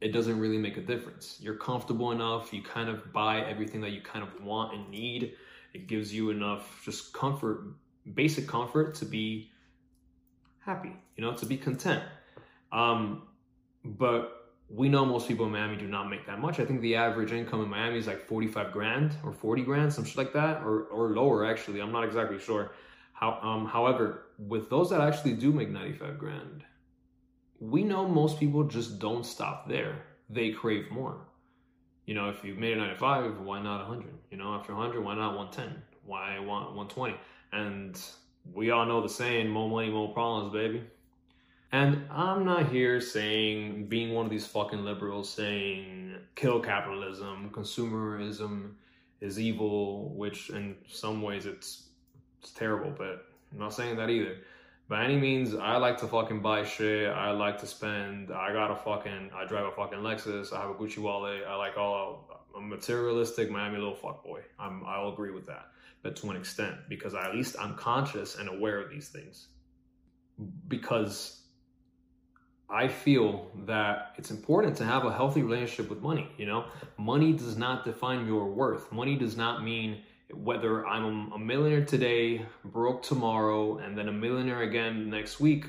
it 0.02 0.12
doesn't 0.12 0.40
really 0.40 0.58
make 0.58 0.78
a 0.78 0.82
difference. 0.82 1.38
You're 1.42 1.56
comfortable 1.56 2.12
enough, 2.12 2.54
you 2.54 2.62
kind 2.62 2.90
of 2.90 3.12
buy 3.14 3.42
everything 3.42 3.82
that 3.82 3.92
you 3.92 4.02
kind 4.02 4.24
of 4.24 4.44
want 4.44 4.74
and 4.74 4.90
need. 4.90 5.34
It 5.74 5.88
gives 5.88 6.14
you 6.14 6.30
enough 6.30 6.82
just 6.84 7.14
comfort, 7.14 7.66
basic 8.14 8.48
comfort 8.48 8.96
to 8.96 9.06
be 9.06 9.52
happy, 10.60 10.92
you 11.16 11.24
know, 11.24 11.34
to 11.34 11.46
be 11.46 11.58
content. 11.58 12.04
Um, 12.72 13.24
but 13.84 14.54
we 14.70 14.90
know 14.90 15.06
most 15.06 15.28
people 15.28 15.46
in 15.46 15.52
Miami 15.52 15.78
do 15.78 15.88
not 15.88 16.10
make 16.10 16.26
that 16.26 16.40
much. 16.40 16.60
I 16.60 16.66
think 16.66 16.82
the 16.82 16.96
average 16.96 17.32
income 17.32 17.62
in 17.62 17.70
Miami 17.70 18.00
is 18.00 18.08
like 18.08 18.26
45 18.28 18.72
grand 18.72 19.16
or 19.24 19.32
40 19.32 19.62
grand, 19.62 19.94
some 19.94 20.04
shit 20.04 20.18
like 20.18 20.34
that, 20.34 20.62
or, 20.64 20.86
or 20.86 21.10
lower 21.10 21.46
actually. 21.46 21.82
I'm 21.82 21.92
not 21.92 22.04
exactly 22.04 22.40
sure. 22.40 22.72
How, 23.14 23.40
um, 23.42 23.66
however, 23.66 24.26
with 24.38 24.70
those 24.70 24.90
that 24.90 25.02
actually 25.02 25.34
do 25.34 25.52
make 25.52 25.70
95 25.70 26.18
grand, 26.18 26.64
we 27.60 27.84
know 27.84 28.08
most 28.08 28.40
people 28.40 28.64
just 28.64 29.00
don't 29.00 29.26
stop 29.26 29.68
there. 29.68 30.04
They 30.30 30.52
crave 30.52 30.92
more. 30.92 31.18
You 32.06 32.14
know, 32.14 32.30
if 32.30 32.44
you 32.44 32.56
made 32.56 32.74
a 32.74 32.82
95, 32.82 33.40
why 33.42 33.62
not 33.62 33.88
100? 33.88 34.14
You 34.30 34.38
know, 34.38 34.54
after 34.54 34.76
100, 34.76 35.04
why 35.04 35.16
not 35.16 35.36
110? 35.36 35.82
Why 36.06 36.38
want 36.40 36.76
120? 36.76 37.16
And 37.52 38.00
we 38.54 38.72
all 38.72 38.86
know 38.86 39.02
the 39.02 39.10
saying, 39.10 39.50
more 39.50 39.70
money, 39.70 39.90
more 39.90 40.14
problems, 40.14 40.54
baby. 40.54 40.84
And 41.72 42.04
I'm 42.12 42.46
not 42.46 42.70
here 42.70 43.02
saying, 43.02 43.88
being 43.88 44.14
one 44.14 44.26
of 44.26 44.32
these 44.32 44.46
fucking 44.46 44.86
liberals 44.86 45.30
saying, 45.30 46.16
kill 46.36 46.60
capitalism, 46.60 47.50
consumerism 47.52 48.74
is 49.20 49.40
evil, 49.40 50.10
which 50.16 50.52
in 50.52 50.76
some 50.88 51.22
ways 51.22 51.46
it's, 51.46 51.88
it's 52.42 52.52
terrible, 52.52 52.94
but 52.96 53.26
I'm 53.52 53.60
not 53.60 53.74
saying 53.74 53.98
that 53.98 54.10
either. 54.10 54.38
By 54.88 55.04
any 55.04 55.18
means, 55.18 55.56
I 55.56 55.78
like 55.78 55.98
to 56.00 56.08
fucking 56.08 56.42
buy 56.42 56.64
shit. 56.64 57.10
I 57.10 57.32
like 57.32 57.60
to 57.60 57.66
spend. 57.66 58.32
I 58.32 58.54
got 58.54 58.70
a 58.70 58.76
fucking. 58.76 59.32
I 59.36 59.46
drive 59.46 59.66
a 59.66 59.72
fucking 59.72 60.00
Lexus. 60.00 60.54
I 60.54 60.62
have 60.62 60.70
a 60.70 60.76
Gucci 60.76 61.00
wallet. 61.00 61.44
I 61.48 61.56
like 61.56 61.78
all. 61.78 62.46
I'm 62.56 62.66
a 62.66 62.68
materialistic 62.68 63.50
Miami 63.50 63.78
little 63.78 63.96
fuckboy. 63.96 64.42
I'm. 64.60 64.84
I'll 64.86 65.10
agree 65.10 65.32
with 65.32 65.48
that, 65.48 65.72
but 66.04 66.16
to 66.18 66.30
an 66.30 66.38
extent, 66.38 66.76
because 66.88 67.16
I, 67.16 67.26
at 67.26 67.36
least 67.36 67.56
I'm 67.60 67.76
conscious 67.76 68.38
and 68.38 68.48
aware 68.48 68.80
of 68.80 68.92
these 68.92 69.10
things. 69.10 69.48
Because 70.68 71.42
I 72.70 72.88
feel 72.88 73.52
that 73.66 74.14
it's 74.18 74.30
important 74.30 74.78
to 74.78 74.86
have 74.86 75.06
a 75.06 75.12
healthy 75.12 75.42
relationship 75.42 75.90
with 75.90 76.02
money. 76.02 76.30
You 76.38 76.46
know, 76.46 76.66
money 76.98 77.34
does 77.34 77.58
not 77.58 77.86
define 77.86 78.28
your 78.28 78.52
worth. 78.52 78.92
Money 78.92 79.16
does 79.16 79.36
not 79.36 79.64
mean 79.64 80.04
whether 80.34 80.86
I'm 80.86 81.32
a 81.32 81.40
millionaire 81.40 81.86
today, 81.86 82.46
broke 82.64 83.04
tomorrow, 83.04 83.78
and 83.78 83.98
then 83.98 84.08
a 84.08 84.12
millionaire 84.12 84.62
again 84.62 85.10
next 85.10 85.40
week. 85.40 85.66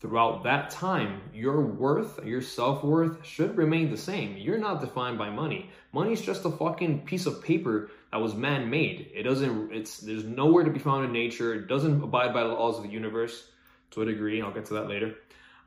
Throughout 0.00 0.44
that 0.44 0.70
time, 0.70 1.22
your 1.34 1.60
worth, 1.60 2.24
your 2.24 2.40
self 2.40 2.84
worth 2.84 3.26
should 3.26 3.56
remain 3.56 3.90
the 3.90 3.96
same. 3.96 4.36
You're 4.36 4.58
not 4.58 4.80
defined 4.80 5.18
by 5.18 5.28
money. 5.28 5.70
Money's 5.92 6.20
just 6.20 6.44
a 6.44 6.50
fucking 6.50 7.04
piece 7.04 7.26
of 7.26 7.42
paper 7.42 7.90
that 8.12 8.20
was 8.20 8.34
man 8.34 8.70
made. 8.70 9.10
It 9.12 9.24
doesn't, 9.24 9.72
it's, 9.72 9.98
there's 9.98 10.22
nowhere 10.22 10.62
to 10.62 10.70
be 10.70 10.78
found 10.78 11.04
in 11.04 11.12
nature. 11.12 11.52
It 11.54 11.66
doesn't 11.66 12.00
abide 12.00 12.32
by 12.32 12.44
the 12.44 12.50
laws 12.50 12.76
of 12.76 12.84
the 12.84 12.90
universe 12.90 13.50
to 13.90 14.02
a 14.02 14.04
degree. 14.04 14.40
I'll 14.40 14.52
get 14.52 14.66
to 14.66 14.74
that 14.74 14.88
later. 14.88 15.16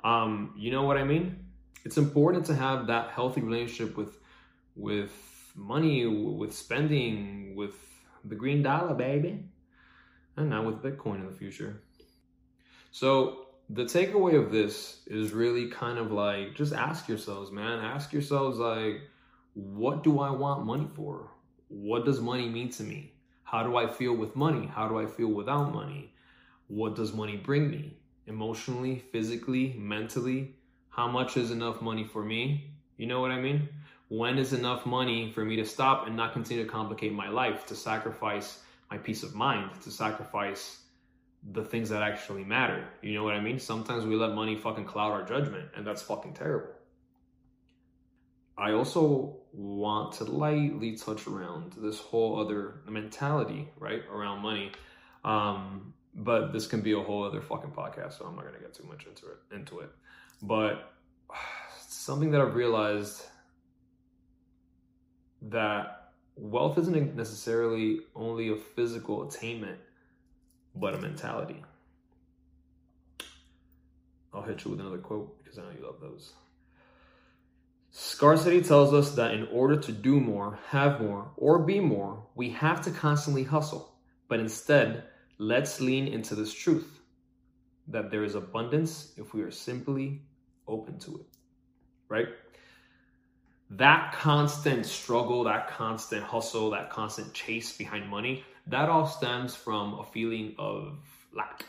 Um, 0.01 0.53
you 0.57 0.71
know 0.71 0.83
what 0.83 0.95
I 0.97 1.03
mean? 1.03 1.37
It's 1.83 1.97
important 1.97 2.45
to 2.45 2.55
have 2.55 2.87
that 2.87 3.09
healthy 3.09 3.41
relationship 3.41 3.97
with 3.97 4.17
with 4.77 5.11
money, 5.55 6.05
with 6.05 6.55
spending, 6.55 7.55
with 7.55 7.75
the 8.25 8.35
green 8.35 8.63
dollar, 8.63 8.93
baby, 8.93 9.43
and 10.37 10.49
now 10.49 10.63
with 10.65 10.81
Bitcoin 10.81 11.15
in 11.15 11.27
the 11.27 11.31
future. 11.31 11.81
So 12.91 13.47
the 13.69 13.83
takeaway 13.83 14.37
of 14.37 14.51
this 14.51 15.01
is 15.07 15.31
really 15.31 15.69
kind 15.69 15.97
of 15.97 16.11
like 16.11 16.55
just 16.55 16.73
ask 16.73 17.07
yourselves, 17.07 17.51
man. 17.51 17.79
Ask 17.79 18.13
yourselves 18.13 18.57
like, 18.57 19.01
what 19.53 20.03
do 20.03 20.19
I 20.19 20.31
want 20.31 20.65
money 20.65 20.87
for? 20.95 21.29
What 21.67 22.05
does 22.05 22.19
money 22.19 22.49
mean 22.49 22.69
to 22.71 22.83
me? 22.83 23.13
How 23.43 23.63
do 23.63 23.77
I 23.77 23.87
feel 23.87 24.15
with 24.15 24.35
money? 24.35 24.67
How 24.67 24.87
do 24.87 24.97
I 24.99 25.05
feel 25.05 25.27
without 25.27 25.73
money? 25.73 26.13
What 26.67 26.95
does 26.95 27.13
money 27.13 27.37
bring 27.37 27.69
me? 27.69 27.97
emotionally, 28.27 29.03
physically, 29.11 29.75
mentally. 29.77 30.55
How 30.89 31.07
much 31.07 31.37
is 31.37 31.51
enough 31.51 31.81
money 31.81 32.03
for 32.03 32.23
me? 32.23 32.71
You 32.97 33.07
know 33.07 33.21
what 33.21 33.31
I 33.31 33.39
mean? 33.39 33.69
When 34.11 34.37
is 34.37 34.51
enough 34.51 34.85
money 34.85 35.31
for 35.31 35.45
me 35.45 35.55
to 35.55 35.65
stop 35.65 36.05
and 36.05 36.17
not 36.17 36.33
continue 36.33 36.65
to 36.65 36.69
complicate 36.69 37.13
my 37.13 37.29
life, 37.29 37.65
to 37.67 37.75
sacrifice 37.75 38.59
my 38.89 38.97
peace 38.97 39.23
of 39.23 39.35
mind, 39.35 39.69
to 39.83 39.89
sacrifice 39.89 40.81
the 41.53 41.63
things 41.63 41.87
that 41.91 42.03
actually 42.03 42.43
matter? 42.43 42.83
You 43.01 43.13
know 43.13 43.23
what 43.23 43.35
I 43.35 43.39
mean? 43.39 43.57
Sometimes 43.57 44.03
we 44.03 44.17
let 44.17 44.33
money 44.33 44.57
fucking 44.57 44.83
cloud 44.83 45.13
our 45.13 45.23
judgment, 45.23 45.69
and 45.77 45.87
that's 45.87 46.01
fucking 46.01 46.33
terrible. 46.33 46.73
I 48.57 48.73
also 48.73 49.37
want 49.53 50.11
to 50.15 50.25
lightly 50.25 50.97
touch 50.97 51.25
around 51.25 51.75
this 51.77 51.97
whole 51.97 52.37
other 52.37 52.81
mentality, 52.89 53.69
right, 53.79 54.03
around 54.11 54.41
money. 54.41 54.73
Um, 55.23 55.93
but 56.13 56.51
this 56.51 56.67
can 56.67 56.81
be 56.81 56.91
a 56.91 56.99
whole 56.99 57.23
other 57.23 57.39
fucking 57.39 57.71
podcast, 57.71 58.17
so 58.17 58.25
I'm 58.25 58.35
not 58.35 58.43
gonna 58.43 58.59
get 58.59 58.73
too 58.73 58.83
much 58.83 59.05
into 59.05 59.27
it. 59.27 59.37
Into 59.55 59.79
it, 59.79 59.89
but 60.41 60.91
something 61.87 62.31
that 62.31 62.41
I've 62.41 62.55
realized 62.55 63.23
that 65.43 66.11
wealth 66.35 66.77
isn't 66.77 67.15
necessarily 67.15 68.01
only 68.15 68.49
a 68.49 68.55
physical 68.55 69.27
attainment, 69.27 69.79
but 70.75 70.93
a 70.93 70.97
mentality. 70.97 71.63
I'll 74.33 74.43
hit 74.43 74.63
you 74.63 74.71
with 74.71 74.79
another 74.79 74.97
quote 74.97 75.43
because 75.43 75.59
I 75.59 75.63
know 75.63 75.71
you 75.77 75.85
love 75.85 75.99
those. 75.99 76.33
Scarcity 77.91 78.61
tells 78.61 78.93
us 78.93 79.15
that 79.15 79.33
in 79.33 79.47
order 79.51 79.75
to 79.75 79.91
do 79.91 80.19
more, 80.19 80.57
have 80.69 81.01
more, 81.01 81.31
or 81.35 81.59
be 81.59 81.81
more, 81.81 82.23
we 82.35 82.49
have 82.51 82.81
to 82.83 82.91
constantly 82.91 83.43
hustle. 83.43 83.93
But 84.29 84.39
instead, 84.39 85.03
Let's 85.41 85.81
lean 85.81 86.07
into 86.07 86.35
this 86.35 86.53
truth 86.53 86.99
that 87.87 88.11
there 88.11 88.23
is 88.23 88.35
abundance 88.35 89.11
if 89.17 89.33
we 89.33 89.41
are 89.41 89.49
simply 89.49 90.21
open 90.67 90.99
to 90.99 91.17
it, 91.17 91.25
right? 92.09 92.27
That 93.75 94.13
constant 94.13 94.85
struggle, 94.85 95.45
that 95.45 95.69
constant 95.69 96.23
hustle, 96.23 96.71
that 96.71 96.89
constant 96.89 97.33
chase 97.33 97.77
behind 97.77 98.09
money, 98.09 98.43
that 98.67 98.89
all 98.89 99.07
stems 99.07 99.55
from 99.55 99.97
a 99.99 100.03
feeling 100.03 100.55
of 100.59 100.97
lack, 101.33 101.65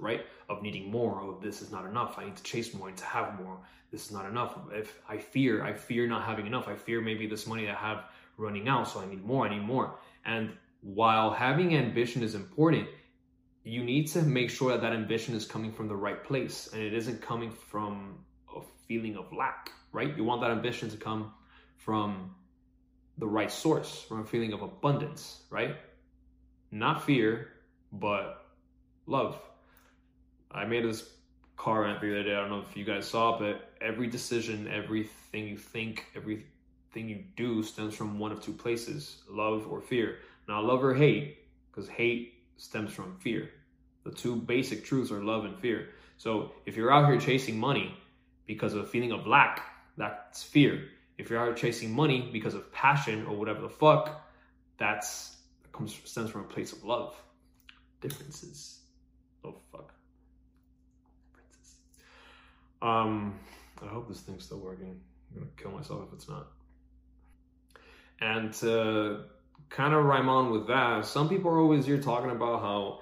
right? 0.00 0.26
Of 0.48 0.62
needing 0.62 0.90
more, 0.90 1.22
of 1.22 1.40
this 1.40 1.62
is 1.62 1.70
not 1.70 1.86
enough. 1.86 2.18
I 2.18 2.24
need 2.24 2.36
to 2.36 2.42
chase 2.42 2.74
more, 2.74 2.88
I 2.88 2.90
need 2.90 2.98
to 2.98 3.04
have 3.04 3.40
more. 3.40 3.58
This 3.92 4.06
is 4.06 4.10
not 4.10 4.26
enough. 4.26 4.58
If 4.72 4.98
I 5.08 5.18
fear, 5.18 5.64
I 5.64 5.74
fear 5.74 6.08
not 6.08 6.24
having 6.24 6.46
enough. 6.46 6.66
I 6.66 6.74
fear 6.74 7.00
maybe 7.00 7.28
this 7.28 7.46
money 7.46 7.68
I 7.68 7.74
have 7.74 8.04
running 8.36 8.68
out, 8.68 8.88
so 8.88 9.00
I 9.00 9.06
need 9.06 9.24
more, 9.24 9.46
I 9.46 9.50
need 9.50 9.64
more. 9.64 9.94
And 10.24 10.52
while 10.80 11.30
having 11.30 11.74
ambition 11.76 12.22
is 12.22 12.34
important, 12.34 12.88
you 13.62 13.84
need 13.84 14.08
to 14.08 14.22
make 14.22 14.50
sure 14.50 14.72
that 14.72 14.80
that 14.80 14.92
ambition 14.92 15.34
is 15.34 15.46
coming 15.46 15.72
from 15.72 15.86
the 15.88 15.96
right 15.96 16.24
place 16.24 16.68
and 16.72 16.82
it 16.82 16.94
isn't 16.94 17.22
coming 17.22 17.50
from 17.50 18.18
feeling 18.88 19.16
of 19.16 19.32
lack, 19.32 19.70
right? 19.92 20.16
You 20.16 20.24
want 20.24 20.40
that 20.40 20.50
ambition 20.50 20.90
to 20.90 20.96
come 20.96 21.32
from 21.76 22.34
the 23.18 23.26
right 23.26 23.50
source, 23.50 24.02
from 24.02 24.20
a 24.20 24.24
feeling 24.24 24.52
of 24.52 24.62
abundance, 24.62 25.42
right? 25.50 25.76
Not 26.70 27.04
fear, 27.04 27.48
but 27.92 28.46
love. 29.06 29.40
I 30.50 30.64
made 30.64 30.84
this 30.84 31.08
car 31.56 31.82
rant 31.82 32.00
the 32.00 32.10
other 32.10 32.22
day. 32.22 32.34
I 32.34 32.40
don't 32.40 32.50
know 32.50 32.64
if 32.68 32.76
you 32.76 32.84
guys 32.84 33.06
saw 33.06 33.38
but 33.38 33.72
every 33.80 34.06
decision, 34.06 34.68
everything 34.68 35.48
you 35.48 35.58
think, 35.58 36.06
everything 36.16 36.44
you 36.94 37.24
do 37.36 37.62
stems 37.62 37.94
from 37.94 38.18
one 38.18 38.32
of 38.32 38.42
two 38.42 38.52
places 38.52 39.22
love 39.28 39.66
or 39.68 39.80
fear. 39.80 40.18
Now, 40.48 40.62
love 40.62 40.82
or 40.82 40.94
hate, 40.94 41.38
because 41.70 41.88
hate 41.88 42.34
stems 42.56 42.92
from 42.92 43.18
fear. 43.18 43.50
The 44.04 44.12
two 44.12 44.36
basic 44.36 44.84
truths 44.84 45.10
are 45.10 45.22
love 45.22 45.44
and 45.44 45.58
fear. 45.58 45.88
So 46.16 46.52
if 46.64 46.76
you're 46.76 46.90
out 46.90 47.08
here 47.08 47.20
chasing 47.20 47.58
money 47.58 47.94
because 48.48 48.74
of 48.74 48.80
a 48.80 48.86
feeling 48.86 49.12
of 49.12 49.28
lack, 49.28 49.62
that's 49.96 50.42
fear. 50.42 50.88
If 51.18 51.30
you're 51.30 51.38
out 51.38 51.56
chasing 51.56 51.94
money 51.94 52.28
because 52.32 52.54
of 52.54 52.72
passion 52.72 53.26
or 53.26 53.36
whatever 53.36 53.60
the 53.60 53.68
fuck, 53.68 54.24
that's 54.78 55.36
comes 55.70 55.96
stems 56.04 56.30
from 56.30 56.40
a 56.40 56.44
place 56.44 56.72
of 56.72 56.82
love. 56.82 57.14
Differences. 58.00 58.80
Oh 59.44 59.54
fuck. 59.70 59.92
Differences. 61.34 61.74
Um, 62.82 63.38
I 63.82 63.86
hope 63.86 64.08
this 64.08 64.20
thing's 64.20 64.44
still 64.44 64.58
working. 64.58 64.98
I'm 65.30 65.40
gonna 65.40 65.50
kill 65.56 65.70
myself 65.70 66.08
if 66.08 66.14
it's 66.14 66.28
not. 66.28 66.48
And 68.20 68.52
to 68.54 69.24
kind 69.68 69.94
of 69.94 70.04
rhyme 70.04 70.28
on 70.28 70.50
with 70.50 70.68
that, 70.68 71.04
some 71.04 71.28
people 71.28 71.50
are 71.50 71.60
always 71.60 71.86
here 71.86 72.00
talking 72.00 72.30
about 72.30 72.60
how 72.60 73.00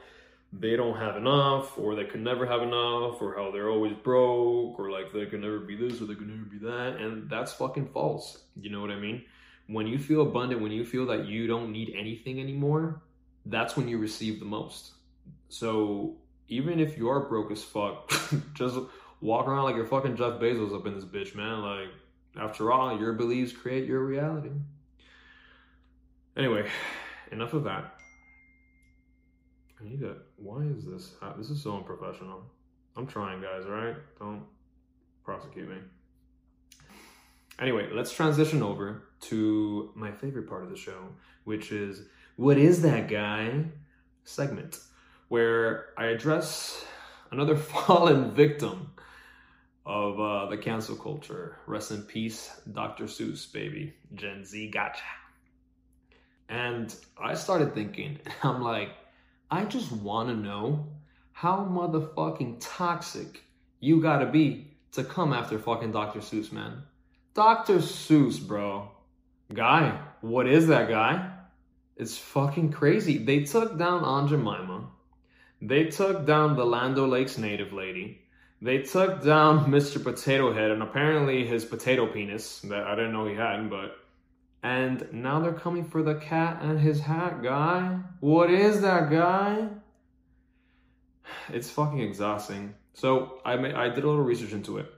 they 0.61 0.77
don't 0.77 0.97
have 0.97 1.17
enough, 1.17 1.79
or 1.79 1.95
they 1.95 2.05
could 2.05 2.21
never 2.21 2.47
have 2.47 2.63
enough, 2.63 3.21
or 3.21 3.35
how 3.37 3.51
they're 3.51 3.71
always 3.71 3.95
broke, 4.03 4.79
or 4.79 4.91
like 4.91 5.13
they 5.13 5.27
can 5.27 5.41
never 5.41 5.59
be 5.59 5.77
this, 5.77 6.01
or 6.01 6.07
they 6.07 6.15
can 6.15 6.29
never 6.29 6.49
be 6.49 6.59
that. 6.59 6.97
And 7.01 7.29
that's 7.29 7.53
fucking 7.53 7.89
false. 7.89 8.43
You 8.61 8.71
know 8.71 8.81
what 8.81 8.91
I 8.91 8.97
mean? 8.97 9.25
When 9.67 9.87
you 9.87 9.99
feel 9.99 10.23
abundant, 10.23 10.61
when 10.61 10.73
you 10.73 10.85
feel 10.85 11.07
that 11.07 11.27
you 11.27 11.47
don't 11.47 11.73
need 11.73 11.95
anything 11.97 12.41
anymore, 12.41 13.03
that's 13.47 13.77
when 13.77 13.89
you 13.89 13.99
receive 13.99 14.39
the 14.39 14.47
most. 14.47 14.93
So 15.49 16.17
even 16.49 16.81
if 16.81 16.97
you 16.97 17.09
are 17.09 17.21
broke 17.21 17.51
as 17.51 17.63
fuck, 17.63 18.13
just 18.55 18.79
walk 19.21 19.49
around 19.49 19.65
like 19.65 19.77
you're 19.77 19.87
fucking 19.87 20.17
Jeff 20.17 20.41
Bezos 20.41 20.75
up 20.75 20.87
in 20.87 20.95
this 20.95 21.05
bitch, 21.05 21.35
man. 21.35 21.63
Like, 21.63 21.89
after 22.41 22.71
all, 22.73 22.99
your 22.99 23.13
beliefs 23.13 23.53
create 23.53 23.87
your 23.87 24.05
reality. 24.05 24.51
Anyway, 26.37 26.69
enough 27.33 27.55
of 27.55 27.65
that. 27.65 27.96
I 29.81 29.85
need 29.85 30.01
to. 30.01 30.17
Why 30.37 30.63
is 30.63 30.85
this? 30.85 31.13
This 31.37 31.51
is 31.51 31.63
so 31.63 31.77
unprofessional. 31.77 32.43
I'm 32.97 33.07
trying, 33.07 33.43
guys. 33.43 33.65
All 33.67 33.73
right, 33.73 33.97
don't 34.19 34.45
prosecute 35.25 35.69
me. 35.69 35.77
Anyway, 37.59 37.89
let's 37.93 38.13
transition 38.13 38.63
over 38.63 39.03
to 39.23 39.91
my 39.95 40.13
favorite 40.13 40.49
part 40.49 40.63
of 40.63 40.71
the 40.71 40.77
show, 40.77 41.09
which 41.45 41.73
is 41.73 42.03
what 42.37 42.59
is 42.59 42.83
that 42.83 43.09
guy 43.09 43.65
segment, 44.25 44.79
where 45.29 45.87
I 45.97 46.07
address 46.07 46.85
another 47.31 47.57
fallen 47.57 48.35
victim 48.35 48.93
of 49.87 50.21
uh, 50.21 50.47
the 50.51 50.59
cancel 50.59 50.97
culture. 50.97 51.59
Rest 51.67 51.93
in 51.93 52.03
peace, 52.03 52.51
Dr. 52.73 53.05
Seuss, 53.05 53.51
baby. 53.51 53.95
Gen 54.15 54.45
Z 54.45 54.71
gotcha. 54.71 55.03
And 56.49 56.95
I 57.19 57.35
started 57.35 57.75
thinking, 57.75 58.19
I'm 58.43 58.63
like, 58.63 58.91
I 59.51 59.65
just 59.65 59.93
want 59.93 60.29
to 60.29 60.35
know 60.35 60.89
how 61.33 61.59
motherfucking 61.59 62.57
toxic 62.61 63.43
you 63.79 64.01
gotta 64.01 64.27
be 64.27 64.73
to 64.93 65.05
come 65.05 65.33
after 65.33 65.59
fucking 65.59 65.93
Dr. 65.93 66.21
Seuss, 66.21 66.51
man. 66.51 66.83
Dr. 67.35 67.77
Seuss, 67.77 68.45
bro. 68.45 68.91
Guy, 69.53 70.01
what 70.23 70.49
is 70.49 70.67
that 70.67 70.89
guy? 70.89 71.31
It's 71.97 72.19
fucking 72.19 72.73
crazy. 72.73 73.19
They 73.19 73.45
took 73.45 73.79
down 73.79 74.03
Aunt 74.03 74.31
Jemima. 74.31 74.89
They 75.63 75.85
took 75.85 76.27
down 76.27 76.57
the 76.57 76.67
Land 76.67 76.99
Lakes 76.99 77.39
native 77.39 77.73
lady. 77.73 78.23
They 78.61 78.79
took 78.79 79.23
down 79.23 79.71
Mr. 79.71 80.03
Potato 80.03 80.53
Head 80.53 80.71
and 80.71 80.83
apparently 80.83 81.47
his 81.47 81.65
potato 81.65 82.07
penis 82.07 82.61
that 82.63 82.85
I 82.85 82.97
didn't 82.97 83.13
know 83.13 83.27
he 83.27 83.35
had, 83.35 83.71
but 83.71 83.97
and 84.67 85.07
now 85.13 85.39
they're 85.39 85.53
coming 85.53 85.85
for 85.85 86.03
the 86.03 86.17
cat 86.17 86.59
and 86.61 86.81
his 86.81 86.99
hat, 86.99 87.41
guy. 87.41 88.01
What 88.19 88.51
is 88.51 88.81
that, 88.81 89.13
guy? 89.13 89.69
It's 91.53 91.71
fucking 91.71 92.01
exhausting. 92.01 92.75
So 92.95 93.41
I 93.45 93.55
made, 93.55 93.77
I 93.77 93.89
did 93.91 94.03
a 94.03 94.09
little 94.09 94.25
research 94.25 94.51
into 94.51 94.79
it. 94.79 94.93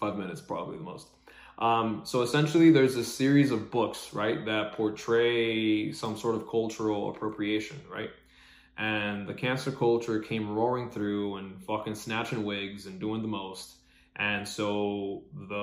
Five 0.00 0.16
minutes, 0.16 0.40
probably 0.40 0.78
the 0.78 0.82
most. 0.82 1.06
Um, 1.60 2.00
so 2.02 2.22
essentially, 2.22 2.72
there's 2.72 2.96
a 2.96 3.04
series 3.04 3.52
of 3.52 3.70
books, 3.70 4.12
right, 4.12 4.44
that 4.46 4.72
portray 4.72 5.92
some 5.92 6.16
sort 6.16 6.34
of 6.34 6.48
cultural 6.48 7.10
appropriation, 7.10 7.76
right? 7.88 8.10
And 8.76 9.28
the 9.28 9.34
cancel 9.34 9.72
culture 9.72 10.18
came 10.18 10.50
roaring 10.50 10.90
through 10.90 11.36
and 11.36 11.62
fucking 11.62 11.94
snatching 11.94 12.42
wigs 12.42 12.86
and 12.86 12.98
doing 12.98 13.22
the 13.22 13.28
most. 13.28 13.76
And 14.16 14.48
so 14.48 15.22
the 15.32 15.54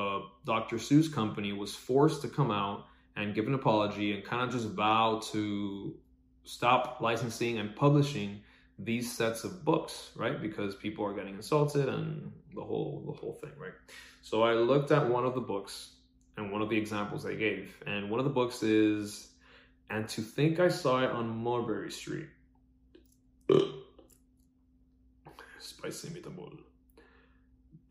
Dr. 0.48 0.78
Seuss 0.78 1.14
company 1.14 1.52
was 1.52 1.76
forced 1.76 2.22
to 2.22 2.30
come 2.30 2.52
out 2.52 2.86
and 3.18 3.36
give 3.36 3.48
an 3.48 3.54
apology 3.54 4.14
and 4.14 4.24
kind 4.24 4.42
of 4.42 4.50
just 4.50 4.70
vow 4.70 5.20
to 5.34 5.94
stop 6.46 7.02
licensing 7.02 7.58
and 7.60 7.76
publishing 7.76 8.40
these 8.80 9.12
sets 9.12 9.44
of 9.44 9.66
books, 9.66 10.12
right? 10.16 10.42
Because 10.42 10.74
people 10.74 11.04
are 11.06 11.14
getting 11.14 11.36
insulted 11.36 11.90
and 11.90 12.32
the 12.56 12.62
whole 12.62 13.04
the 13.06 13.12
whole 13.12 13.34
thing, 13.34 13.52
right? 13.60 13.74
So 14.22 14.44
I 14.44 14.54
looked 14.54 14.92
at 14.92 15.10
one 15.10 15.26
of 15.26 15.36
the 15.36 15.42
books 15.42 15.96
and 16.38 16.50
one 16.50 16.62
of 16.62 16.70
the 16.70 16.78
examples 16.78 17.24
they 17.24 17.36
gave, 17.36 17.76
and 17.86 18.10
one 18.10 18.22
of 18.22 18.24
the 18.24 18.32
books 18.32 18.64
is 18.64 19.32
"And 19.90 20.08
to 20.10 20.22
Think 20.22 20.62
I 20.62 20.70
Saw 20.70 21.04
It 21.04 21.12
on 21.12 21.28
Mulberry 21.28 21.92
Street." 21.92 22.30
Spicy 25.60 26.08
meatball. 26.10 26.58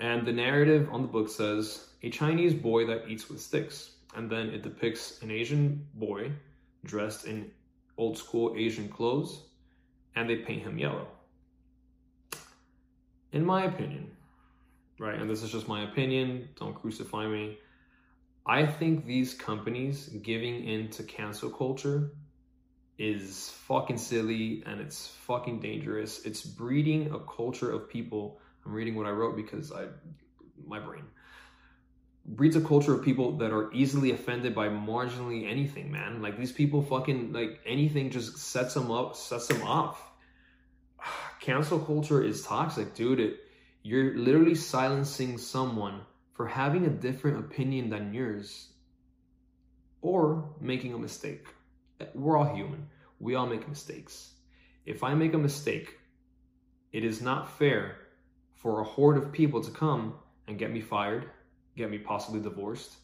And 0.01 0.27
the 0.27 0.33
narrative 0.33 0.89
on 0.93 1.03
the 1.03 1.09
book 1.09 1.29
says 1.29 1.89
a 2.03 2.11
Chinese 2.11 2.55
boy 2.55 2.87
that 2.87 3.09
eats 3.09 3.29
with 3.29 3.41
sticks. 3.41 3.93
And 4.15 4.31
then 4.31 4.49
it 4.49 4.63
depicts 4.63 5.23
an 5.23 5.31
Asian 5.31 5.87
boy 5.95 6.33
dressed 6.85 7.27
in 7.27 7.51
old 7.99 8.17
school 8.17 8.55
Asian 8.57 8.89
clothes 8.89 9.43
and 10.15 10.29
they 10.29 10.37
paint 10.37 10.63
him 10.63 10.79
yellow. 10.79 11.07
In 13.33 13.45
my 13.45 13.65
opinion, 13.65 14.11
right, 14.99 15.19
and 15.19 15.29
this 15.29 15.43
is 15.43 15.51
just 15.51 15.69
my 15.69 15.83
opinion, 15.83 16.49
don't 16.59 16.75
crucify 16.75 17.27
me. 17.27 17.59
I 18.47 18.65
think 18.65 19.05
these 19.05 19.35
companies 19.35 20.09
giving 20.23 20.65
in 20.65 20.89
to 20.91 21.03
cancel 21.03 21.51
culture 21.51 22.13
is 22.99 23.51
fucking 23.67 23.99
silly 23.99 24.63
and 24.67 24.81
it's 24.81 25.09
fucking 25.27 25.61
dangerous. 25.61 26.25
It's 26.25 26.43
breeding 26.43 27.13
a 27.13 27.19
culture 27.19 27.71
of 27.71 27.91
people 27.91 28.41
I'm 28.67 28.73
reading 28.73 28.97
what 28.97 29.07
I 29.07 29.11
wrote 29.11 29.37
because 29.37 29.73
I, 29.73 29.87
my 30.67 30.81
brain 30.81 31.05
breeds 32.29 32.57
a 32.57 32.61
culture 32.61 32.93
of 32.93 33.05
people 33.05 33.37
that 33.39 33.53
are 33.53 33.73
easily 33.73 34.11
offended 34.11 34.55
by 34.55 34.69
marginally 34.69 35.49
anything, 35.49 35.93
man. 35.93 36.21
Like 36.21 36.37
these 36.37 36.53
people 36.53 36.83
fucking 36.83 37.33
like 37.33 37.61
anything 37.65 38.11
just 38.11 38.39
sets 38.39 38.75
them 38.75 38.91
up, 38.91 39.17
sets 39.17 39.47
them 39.47 39.63
off. 39.63 40.03
Cancel 41.41 41.79
culture 41.79 42.23
is 42.23 42.43
toxic, 42.43 42.95
dude. 42.95 43.21
It, 43.21 43.41
you're 43.83 44.19
literally 44.19 44.57
silencing 44.57 45.39
someone 45.39 46.01
for 46.35 46.47
having 46.47 46.87
a 46.87 46.91
different 46.91 47.39
opinion 47.39 47.89
than 47.89 48.13
yours 48.13 48.69
or 50.03 50.51
making 50.61 50.93
a 50.93 50.99
mistake. 50.99 51.47
We're 52.15 52.37
all 52.37 52.53
human. 52.53 52.89
We 53.21 53.37
all 53.37 53.47
make 53.47 53.69
mistakes. 53.69 54.33
If 54.85 55.05
I 55.05 55.15
make 55.15 55.35
a 55.35 55.39
mistake, 55.39 55.97
it 56.93 57.05
is 57.05 57.23
not 57.23 57.57
fair 57.59 57.97
for 58.57 58.81
a 58.81 58.85
horde 58.85 59.17
of 59.17 59.31
people 59.33 59.63
to 59.63 59.71
come 59.71 60.15
and 60.49 60.59
get 60.59 60.73
me 60.73 60.81
fired, 60.81 61.31
get 61.77 61.91
me 61.91 61.99
possibly 61.99 62.41
divorced, 62.41 62.97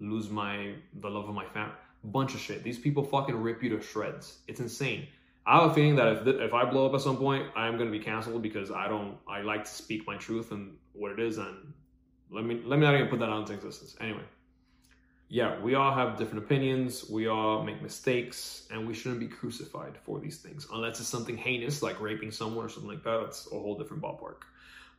lose 0.00 0.30
my 0.30 0.74
the 1.00 1.08
love 1.08 1.28
of 1.28 1.34
my 1.34 1.46
family, 1.46 1.74
bunch 2.04 2.34
of 2.34 2.40
shit. 2.40 2.62
These 2.62 2.78
people 2.78 3.02
fucking 3.02 3.34
rip 3.34 3.62
you 3.62 3.70
to 3.70 3.82
shreds. 3.82 4.38
It's 4.46 4.60
insane. 4.60 5.08
I 5.46 5.60
have 5.60 5.70
a 5.70 5.74
feeling 5.74 5.96
that 5.96 6.08
if 6.08 6.24
th- 6.24 6.36
if 6.36 6.52
I 6.52 6.64
blow 6.66 6.86
up 6.86 6.94
at 6.94 7.00
some 7.00 7.16
point, 7.16 7.46
I'm 7.56 7.78
gonna 7.78 7.90
be 7.90 7.98
canceled 7.98 8.42
because 8.42 8.70
I 8.70 8.86
don't 8.86 9.16
I 9.26 9.40
like 9.40 9.64
to 9.64 9.70
speak 9.70 10.06
my 10.06 10.16
truth 10.16 10.52
and 10.52 10.76
what 10.92 11.10
it 11.10 11.18
is, 11.18 11.38
and 11.38 11.72
let 12.30 12.44
me 12.44 12.60
let 12.64 12.78
me 12.78 12.84
not 12.84 12.94
even 12.94 13.08
put 13.08 13.18
that 13.20 13.30
out 13.30 13.40
into 13.40 13.54
existence. 13.54 13.96
Anyway, 13.98 14.24
yeah, 15.28 15.58
we 15.60 15.74
all 15.74 15.94
have 15.94 16.18
different 16.18 16.44
opinions, 16.44 17.08
we 17.08 17.28
all 17.28 17.62
make 17.62 17.80
mistakes, 17.82 18.68
and 18.70 18.86
we 18.86 18.92
shouldn't 18.92 19.20
be 19.20 19.28
crucified 19.28 19.96
for 20.04 20.20
these 20.20 20.38
things 20.38 20.66
unless 20.72 21.00
it's 21.00 21.08
something 21.08 21.36
heinous 21.36 21.82
like 21.82 21.98
raping 22.00 22.30
someone 22.30 22.64
or 22.64 22.68
something 22.68 22.90
like 22.90 23.02
that. 23.04 23.20
That's 23.22 23.46
a 23.46 23.50
whole 23.50 23.76
different 23.78 24.02
ballpark. 24.02 24.42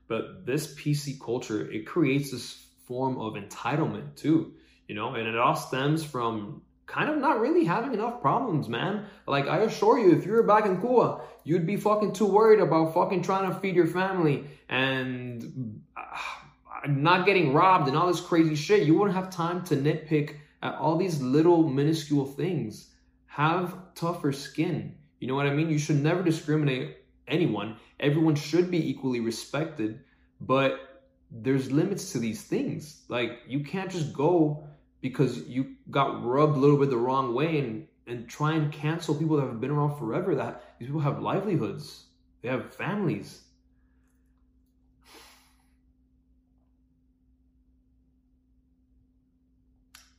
But 0.10 0.46
this 0.46 0.74
PC 0.74 1.22
culture, 1.24 1.72
it 1.72 1.86
creates 1.86 2.32
this 2.32 2.66
form 2.88 3.20
of 3.20 3.36
entitlement 3.36 4.16
too, 4.16 4.54
you 4.88 4.96
know, 4.96 5.14
and 5.14 5.28
it 5.28 5.38
all 5.38 5.56
stems 5.56 6.04
from 6.04 6.64
kind 6.88 7.12
of 7.12 7.18
not 7.20 7.40
really 7.40 7.64
having 7.64 7.94
enough 7.94 8.20
problems, 8.20 8.68
man. 8.68 9.06
Like 9.28 9.48
I 9.48 9.60
assure 9.60 10.00
you, 10.00 10.18
if 10.18 10.26
you 10.26 10.32
were 10.32 10.44
back 10.44 10.66
in 10.66 10.82
Cuba, 10.82 11.22
you'd 11.44 11.68
be 11.68 11.78
fucking 11.78 12.14
too 12.14 12.26
worried 12.26 12.60
about 12.60 12.96
fucking 12.96 13.22
trying 13.22 13.54
to 13.54 13.60
feed 13.60 13.76
your 13.76 13.86
family 13.86 14.46
and 14.68 15.80
uh, 15.96 16.88
not 16.88 17.28
getting 17.28 17.54
robbed 17.54 17.88
and 17.88 17.96
all 17.96 18.08
this 18.08 18.20
crazy 18.20 18.56
shit. 18.56 18.88
You 18.88 18.98
wouldn't 18.98 19.16
have 19.16 19.30
time 19.30 19.64
to 19.66 19.76
nitpick 19.76 20.38
at 20.64 20.74
all 20.74 20.98
these 20.98 21.22
little 21.22 21.70
minuscule 21.70 22.26
things. 22.26 22.90
Have 23.28 23.76
tougher 23.94 24.32
skin. 24.32 24.96
You 25.20 25.28
know 25.28 25.36
what 25.36 25.46
I 25.46 25.54
mean? 25.54 25.70
You 25.70 25.78
should 25.78 26.02
never 26.02 26.24
discriminate 26.24 26.98
anyone. 27.30 27.78
Everyone 28.00 28.36
should 28.36 28.70
be 28.72 28.90
equally 28.90 29.20
respected, 29.20 30.00
but 30.42 31.04
there's 31.32 31.72
limits 31.72 32.12
to 32.14 32.20
these 32.20 32.42
things. 32.42 33.04
Like 33.08 33.40
you 33.48 33.64
can't 33.64 33.92
just 33.92 34.14
go 34.14 34.64
because 35.02 35.48
you 35.48 35.76
got 35.90 36.24
rubbed 36.26 36.58
a 36.58 36.60
little 36.60 36.78
bit 36.78 36.90
the 36.90 36.98
wrong 36.98 37.34
way 37.34 37.60
and 37.60 37.88
and 38.08 38.28
try 38.28 38.54
and 38.54 38.72
cancel 38.72 39.14
people 39.14 39.38
that 39.38 39.46
have 39.46 39.62
been 39.62 39.70
around 39.70 39.98
forever 39.98 40.34
that 40.36 40.64
these 40.80 40.88
people 40.88 41.02
have 41.02 41.22
livelihoods. 41.22 42.06
They 42.42 42.50
have 42.50 42.74
families. 42.74 43.42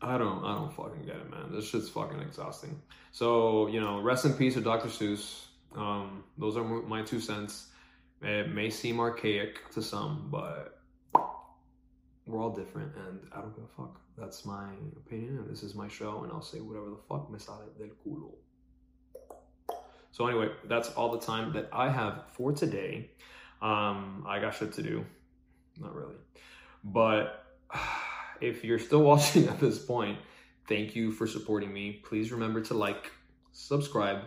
I 0.02 0.16
don't 0.16 0.44
I 0.44 0.54
don't 0.54 0.72
fucking 0.72 1.04
get 1.04 1.16
it, 1.16 1.30
man. 1.30 1.52
This 1.52 1.68
shit's 1.68 1.88
fucking 1.88 2.20
exhausting. 2.20 2.80
So, 3.12 3.66
you 3.66 3.80
know, 3.80 4.00
rest 4.00 4.24
in 4.24 4.32
peace 4.32 4.54
to 4.54 4.60
Dr. 4.60 4.88
Seuss. 4.88 5.46
Um, 5.76 6.24
those 6.38 6.56
are 6.56 6.64
my 6.64 7.02
two 7.02 7.20
cents. 7.20 7.68
It 8.22 8.52
may 8.52 8.70
seem 8.70 9.00
archaic 9.00 9.70
to 9.72 9.82
some, 9.82 10.28
but 10.30 10.80
we're 12.26 12.42
all 12.42 12.50
different, 12.50 12.94
and 12.96 13.20
I 13.32 13.40
don't 13.40 13.54
give 13.54 13.64
a 13.64 13.82
fuck. 13.82 14.00
That's 14.16 14.44
my 14.44 14.68
opinion, 14.96 15.38
and 15.38 15.50
this 15.50 15.62
is 15.62 15.74
my 15.74 15.88
show, 15.88 16.22
and 16.22 16.32
I'll 16.32 16.42
say 16.42 16.60
whatever 16.60 16.90
the 16.90 16.98
fuck 17.08 17.30
me 17.30 17.38
sale 17.38 17.62
del 17.78 17.88
culo. 18.06 18.32
So 20.12 20.26
anyway, 20.26 20.50
that's 20.64 20.90
all 20.90 21.10
the 21.10 21.24
time 21.24 21.52
that 21.54 21.68
I 21.72 21.88
have 21.88 22.24
for 22.32 22.52
today. 22.52 23.10
Um, 23.62 24.24
I 24.26 24.38
got 24.40 24.54
shit 24.54 24.72
to 24.74 24.82
do, 24.82 25.04
not 25.78 25.94
really, 25.94 26.16
but 26.84 27.46
if 28.40 28.64
you're 28.64 28.78
still 28.78 29.02
watching 29.12 29.48
at 29.48 29.60
this 29.60 29.78
point, 29.78 30.18
thank 30.68 30.94
you 30.94 31.12
for 31.12 31.26
supporting 31.26 31.72
me. 31.72 32.00
Please 32.04 32.32
remember 32.32 32.60
to 32.62 32.74
like, 32.74 33.10
subscribe, 33.52 34.24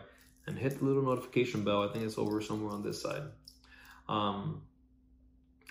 and 0.47 0.57
hit 0.57 0.79
the 0.79 0.85
little 0.85 1.03
notification 1.03 1.63
bell. 1.63 1.87
I 1.87 1.91
think 1.91 2.05
it's 2.05 2.17
over 2.17 2.41
somewhere 2.41 2.73
on 2.73 2.83
this 2.83 3.01
side. 3.01 3.23
Um, 4.09 4.61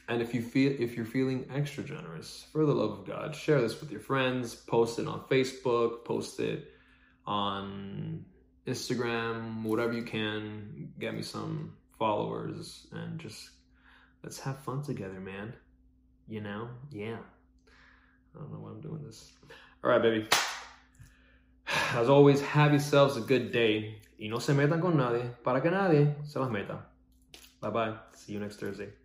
and 0.08 0.20
if 0.20 0.35
you 0.35 0.42
feel 0.42 0.72
if 0.78 0.96
you're 0.96 1.06
feeling 1.06 1.46
extra 1.54 1.85
generous, 1.85 2.46
for 2.52 2.66
the 2.66 2.72
love 2.72 2.98
of 2.98 3.06
God, 3.06 3.35
share 3.35 3.61
this 3.61 3.80
with 3.80 3.90
your 3.90 4.00
friends, 4.00 4.54
post 4.54 4.98
it 4.98 5.06
on 5.06 5.20
Facebook, 5.30 6.04
post 6.04 6.40
it 6.40 6.72
on 7.26 8.24
Instagram, 8.66 9.62
whatever 9.62 9.92
you 9.92 10.02
can. 10.02 10.92
Get 10.98 11.14
me 11.14 11.22
some 11.22 11.74
followers 11.98 12.87
and 12.92 13.18
just 13.18 13.50
let's 14.22 14.38
have 14.40 14.58
fun 14.58 14.82
together, 14.82 15.20
man. 15.20 15.52
You 16.28 16.40
know? 16.40 16.68
Yeah. 16.90 17.18
I 18.35 18.38
don't 18.38 18.52
know 18.52 18.58
why 18.58 18.70
I'm 18.70 18.80
doing 18.80 19.02
this. 19.04 19.32
All 19.85 19.90
right, 19.90 20.02
baby. 20.02 20.28
As 21.94 22.08
always, 22.08 22.40
have 22.40 22.72
yourselves 22.72 23.16
a 23.16 23.20
good 23.20 23.52
day. 23.52 24.01
Y 24.22 24.28
no 24.28 24.38
se 24.38 24.54
metan 24.54 24.80
con 24.80 24.96
nadie 24.96 25.24
para 25.42 25.61
que 25.61 25.68
nadie 25.68 26.14
se 26.22 26.38
las 26.38 26.48
meta. 26.48 26.92
Bye 27.61 27.70
bye. 27.72 27.94
See 28.12 28.35
you 28.35 28.38
next 28.38 28.61
Thursday. 28.61 29.01